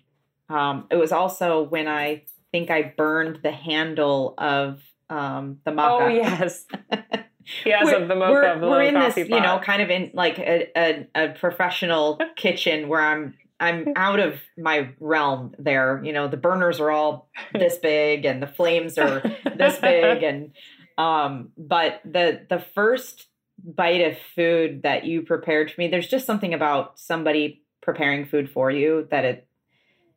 [0.49, 6.01] Um, it was also when I think I burned the handle of um, the maca.
[6.01, 6.65] Oh yes.
[7.65, 8.31] yes, we're, of the mocha.
[8.31, 9.29] We're, of the we're in this, pot.
[9.29, 14.19] you know, kind of in like a, a, a professional kitchen where I'm I'm out
[14.19, 16.01] of my realm there.
[16.03, 19.21] You know, the burners are all this big and the flames are
[19.55, 20.51] this big and
[20.97, 23.27] um but the the first
[23.63, 28.49] bite of food that you prepared for me, there's just something about somebody preparing food
[28.49, 29.47] for you that it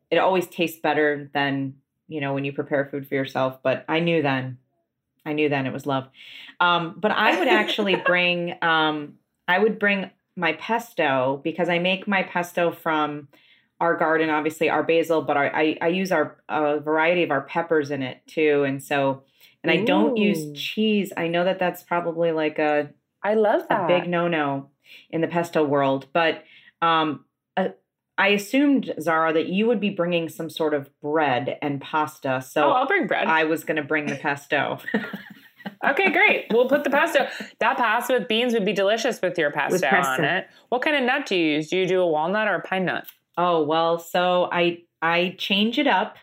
[0.09, 1.75] it always tastes better than,
[2.09, 4.57] you know, when you prepare food for yourself, but I knew then
[5.25, 6.07] I knew then it was love.
[6.59, 9.15] Um, but I would actually bring, um,
[9.47, 13.27] I would bring my pesto because I make my pesto from
[13.79, 17.41] our garden, obviously our basil, but our, I, I use our a variety of our
[17.41, 18.63] peppers in it too.
[18.63, 19.23] And so,
[19.63, 19.85] and I Ooh.
[19.85, 21.11] don't use cheese.
[21.15, 22.89] I know that that's probably like a,
[23.23, 23.85] I love that.
[23.85, 24.69] A big no no
[25.09, 26.07] in the pesto world.
[26.13, 26.43] But
[26.81, 27.25] um,
[27.57, 27.69] uh,
[28.17, 32.41] I assumed, Zara, that you would be bringing some sort of bread and pasta.
[32.41, 33.27] So oh, I'll bring bread.
[33.27, 34.79] I was going to bring the pesto.
[35.89, 36.47] okay, great.
[36.51, 37.27] We'll put the pesto.
[37.59, 40.47] That pasta with beans would be delicious with your pesto, with pesto, on it.
[40.69, 41.69] What kind of nut do you use?
[41.69, 43.07] Do you do a walnut or a pine nut?
[43.37, 46.17] Oh well, so I I change it up.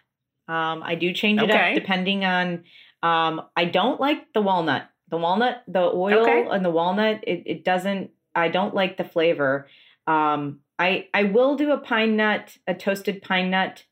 [0.46, 1.70] Um, I do change it okay.
[1.70, 2.64] up depending on.
[3.02, 4.88] Um, I don't like the walnut.
[5.10, 6.46] The walnut, the oil okay.
[6.50, 8.10] and the walnut, it, it doesn't.
[8.34, 9.68] I don't like the flavor.
[10.06, 13.84] Um, I I will do a pine nut, a toasted pine nut,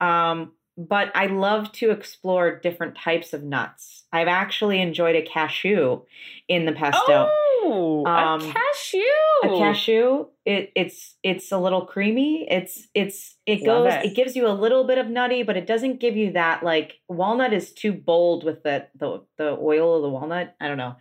[0.00, 4.04] um, but I love to explore different types of nuts.
[4.12, 6.02] I've actually enjoyed a cashew
[6.48, 7.28] in the pesto.
[7.64, 8.98] Oh, um, a cashew!
[9.44, 10.26] A cashew.
[10.44, 12.46] It it's it's a little creamy.
[12.50, 13.94] It's it's it love goes.
[13.94, 14.06] It.
[14.06, 16.94] it gives you a little bit of nutty, but it doesn't give you that like
[17.08, 20.54] walnut is too bold with the the the oil of the walnut.
[20.60, 20.96] I don't know.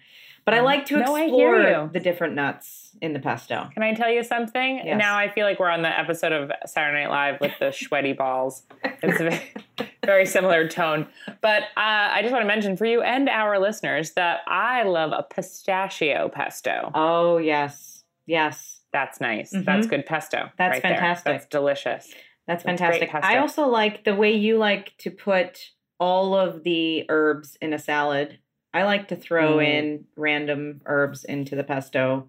[0.45, 3.69] But I like to no, explore the different nuts in the pesto.
[3.73, 4.81] Can I tell you something?
[4.83, 4.97] Yes.
[4.97, 8.13] Now I feel like we're on the episode of Saturday Night Live with the sweaty
[8.13, 8.63] balls.
[8.83, 9.53] It's a very,
[10.05, 11.07] very similar tone.
[11.41, 15.11] But uh, I just want to mention for you and our listeners that I love
[15.11, 16.91] a pistachio pesto.
[16.95, 18.03] Oh, yes.
[18.25, 18.81] Yes.
[18.91, 19.53] That's nice.
[19.53, 19.63] Mm-hmm.
[19.63, 20.49] That's good pesto.
[20.57, 21.25] That's right fantastic.
[21.25, 21.33] There.
[21.33, 22.07] That's delicious.
[22.47, 23.13] That's, That's fantastic.
[23.13, 27.79] I also like the way you like to put all of the herbs in a
[27.79, 28.39] salad
[28.74, 29.67] I like to throw mm.
[29.67, 32.28] in random herbs into the pesto,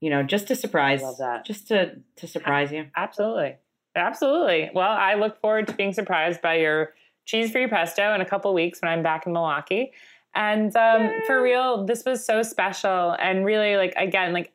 [0.00, 1.02] you know, just to surprise.
[1.02, 1.44] Love that.
[1.44, 2.86] Just to to surprise you.
[2.96, 3.56] Absolutely.
[3.96, 4.70] Absolutely.
[4.74, 6.94] Well, I look forward to being surprised by your
[7.26, 9.92] cheese free pesto in a couple weeks when I'm back in Milwaukee.
[10.34, 13.16] And um, for real, this was so special.
[13.18, 14.52] And really, like, again, like,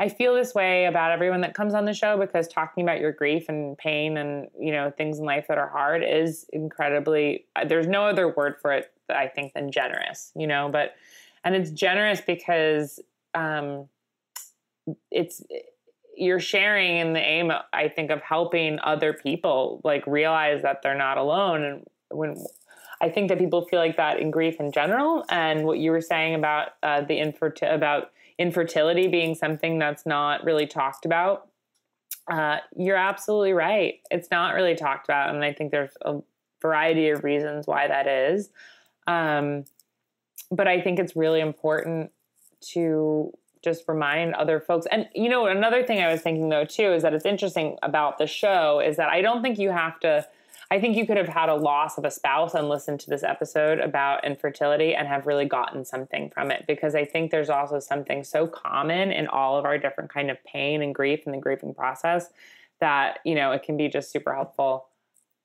[0.00, 3.10] I feel this way about everyone that comes on the show because talking about your
[3.10, 7.88] grief and pain and, you know, things in life that are hard is incredibly, there's
[7.88, 10.94] no other word for it I think than generous, you know, but
[11.44, 13.00] and it's generous because
[13.34, 13.88] um
[15.10, 15.42] it's
[16.16, 20.96] you're sharing in the aim I think of helping other people like realize that they're
[20.96, 22.36] not alone and when
[23.00, 26.00] I think that people feel like that in grief in general and what you were
[26.00, 31.48] saying about uh, the infertility about infertility being something that's not really talked about
[32.28, 34.00] uh, you're absolutely right.
[34.10, 36.20] It's not really talked about, and I think there's a
[36.60, 38.50] variety of reasons why that is.
[39.08, 39.64] Um,
[40.50, 42.12] but I think it's really important
[42.72, 43.32] to
[43.64, 44.86] just remind other folks.
[44.90, 48.18] And you know, another thing I was thinking though too is that it's interesting about
[48.18, 50.26] the show is that I don't think you have to.
[50.70, 53.22] I think you could have had a loss of a spouse and listened to this
[53.22, 57.78] episode about infertility and have really gotten something from it because I think there's also
[57.78, 61.38] something so common in all of our different kind of pain and grief and the
[61.38, 62.28] grieving process
[62.80, 64.88] that, you know, it can be just super helpful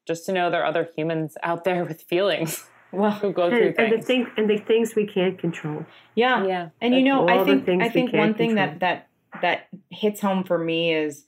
[0.05, 3.68] just to know there are other humans out there with feelings well, who go through
[3.68, 3.91] and, things.
[3.91, 5.86] And the thing and the things we can't control.
[6.16, 6.70] Yeah, yeah.
[6.82, 8.78] And you know, I think I think one thing control.
[8.80, 11.26] that that that hits home for me is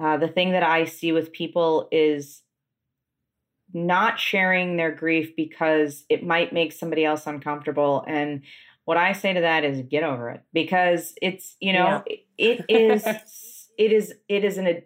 [0.00, 2.42] uh, the thing that I see with people is
[3.72, 8.42] not sharing their grief because it might make somebody else uncomfortable and
[8.84, 12.16] what i say to that is get over it because it's you know yeah.
[12.38, 13.04] it, it is
[13.78, 14.82] it is it is an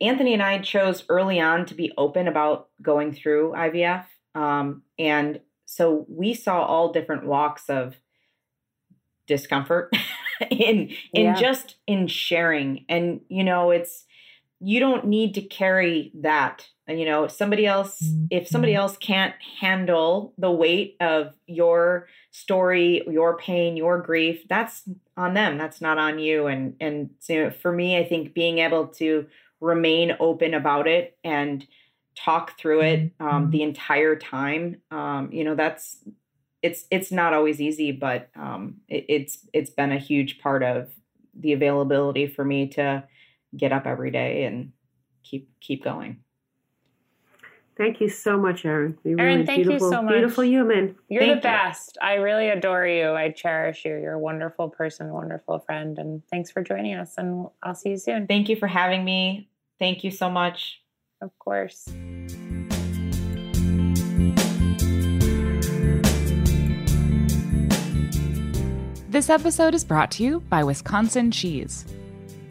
[0.00, 4.04] Anthony and I chose early on to be open about going through IVF.
[4.34, 7.96] Um, and so we saw all different walks of
[9.26, 9.92] discomfort
[10.50, 11.34] in in yeah.
[11.34, 14.04] just in sharing and you know it's
[14.60, 18.80] you don't need to carry that and you know somebody else if somebody mm-hmm.
[18.80, 24.82] else can't handle the weight of your story your pain your grief that's
[25.16, 28.86] on them that's not on you and and so for me i think being able
[28.86, 29.26] to
[29.60, 31.66] remain open about it and
[32.24, 35.98] talk through it um, the entire time um, you know that's
[36.62, 40.88] it's it's not always easy, but um, it, it's it's been a huge part of
[41.38, 43.04] the availability for me to
[43.56, 44.72] get up every day and
[45.22, 46.20] keep keep going.
[47.76, 48.98] Thank you so much, Erin.
[49.04, 50.12] You're Erin, really thank you so much.
[50.12, 50.96] Beautiful human.
[51.08, 51.96] You're thank the best.
[52.02, 53.12] I really adore you.
[53.12, 53.92] I cherish you.
[53.92, 57.14] You're a wonderful person, wonderful friend, and thanks for joining us.
[57.16, 58.26] And I'll see you soon.
[58.26, 59.48] Thank you for having me.
[59.78, 60.82] Thank you so much.
[61.20, 61.84] Of course.
[69.08, 71.86] This episode is brought to you by Wisconsin Cheese.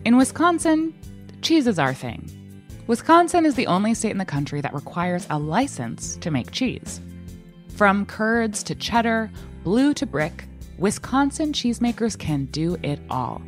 [0.03, 0.93] In Wisconsin,
[1.41, 2.30] cheese is our thing.
[2.88, 6.99] Wisconsin is the only state in the country that requires a license to make cheese.
[7.76, 9.32] From curds to cheddar,
[9.63, 10.45] blue to brick,
[10.78, 13.41] Wisconsin cheesemakers can do it all.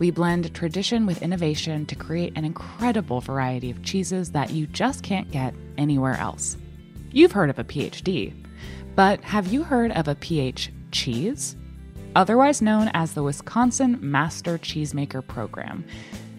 [0.00, 5.04] We blend tradition with innovation to create an incredible variety of cheeses that you just
[5.04, 6.56] can't get anywhere else.
[7.12, 8.34] You've heard of a PhD,
[8.96, 11.54] but have you heard of a PH cheese?
[12.16, 15.84] otherwise known as the Wisconsin Master Cheesemaker Program.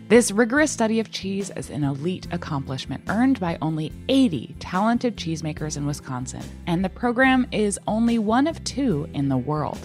[0.10, 5.78] This rigorous study of cheese is an elite accomplishment earned by only 80 talented cheesemakers
[5.78, 9.80] in Wisconsin, and the program is only one of two in the world.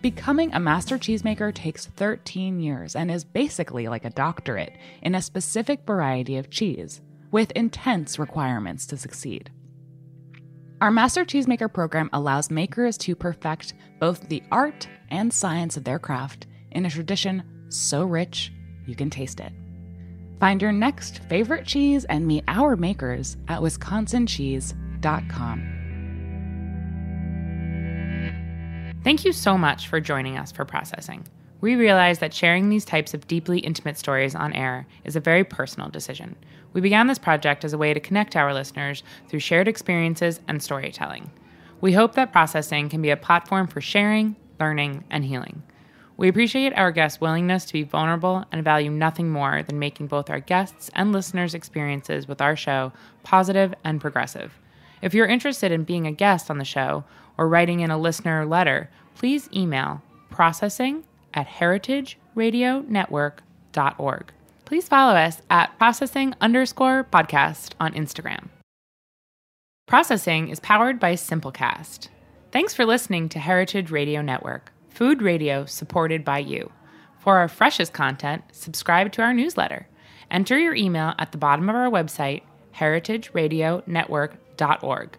[0.00, 5.22] Becoming a master cheesemaker takes 13 years and is basically like a doctorate in a
[5.22, 7.00] specific variety of cheese,
[7.32, 9.50] with intense requirements to succeed.
[10.80, 15.98] Our Master Cheesemaker program allows makers to perfect both the art and science of their
[15.98, 18.52] craft in a tradition so rich
[18.86, 19.52] you can taste it.
[20.38, 25.77] Find your next favorite cheese and meet our makers at wisconsincheese.com.
[29.08, 31.26] Thank you so much for joining us for processing.
[31.62, 35.44] We realize that sharing these types of deeply intimate stories on air is a very
[35.44, 36.36] personal decision.
[36.74, 40.62] We began this project as a way to connect our listeners through shared experiences and
[40.62, 41.30] storytelling.
[41.80, 45.62] We hope that processing can be a platform for sharing, learning, and healing.
[46.18, 50.28] We appreciate our guests' willingness to be vulnerable and value nothing more than making both
[50.28, 52.92] our guests' and listeners' experiences with our show
[53.22, 54.52] positive and progressive.
[55.00, 57.04] If you're interested in being a guest on the show
[57.38, 64.32] or writing in a listener letter, please email processing at heritageradionetwork.org.
[64.64, 68.48] Please follow us at processing underscore podcast on Instagram.
[69.86, 72.08] Processing is powered by Simplecast.
[72.52, 76.70] Thanks for listening to Heritage Radio Network, food radio supported by you.
[77.18, 79.88] For our freshest content, subscribe to our newsletter.
[80.30, 82.42] Enter your email at the bottom of our website,
[82.74, 85.18] heritageradionetwork.org.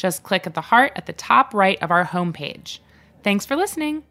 [0.00, 2.78] Just click at the heart at the top right of our homepage.
[3.22, 4.02] Thanks for listening.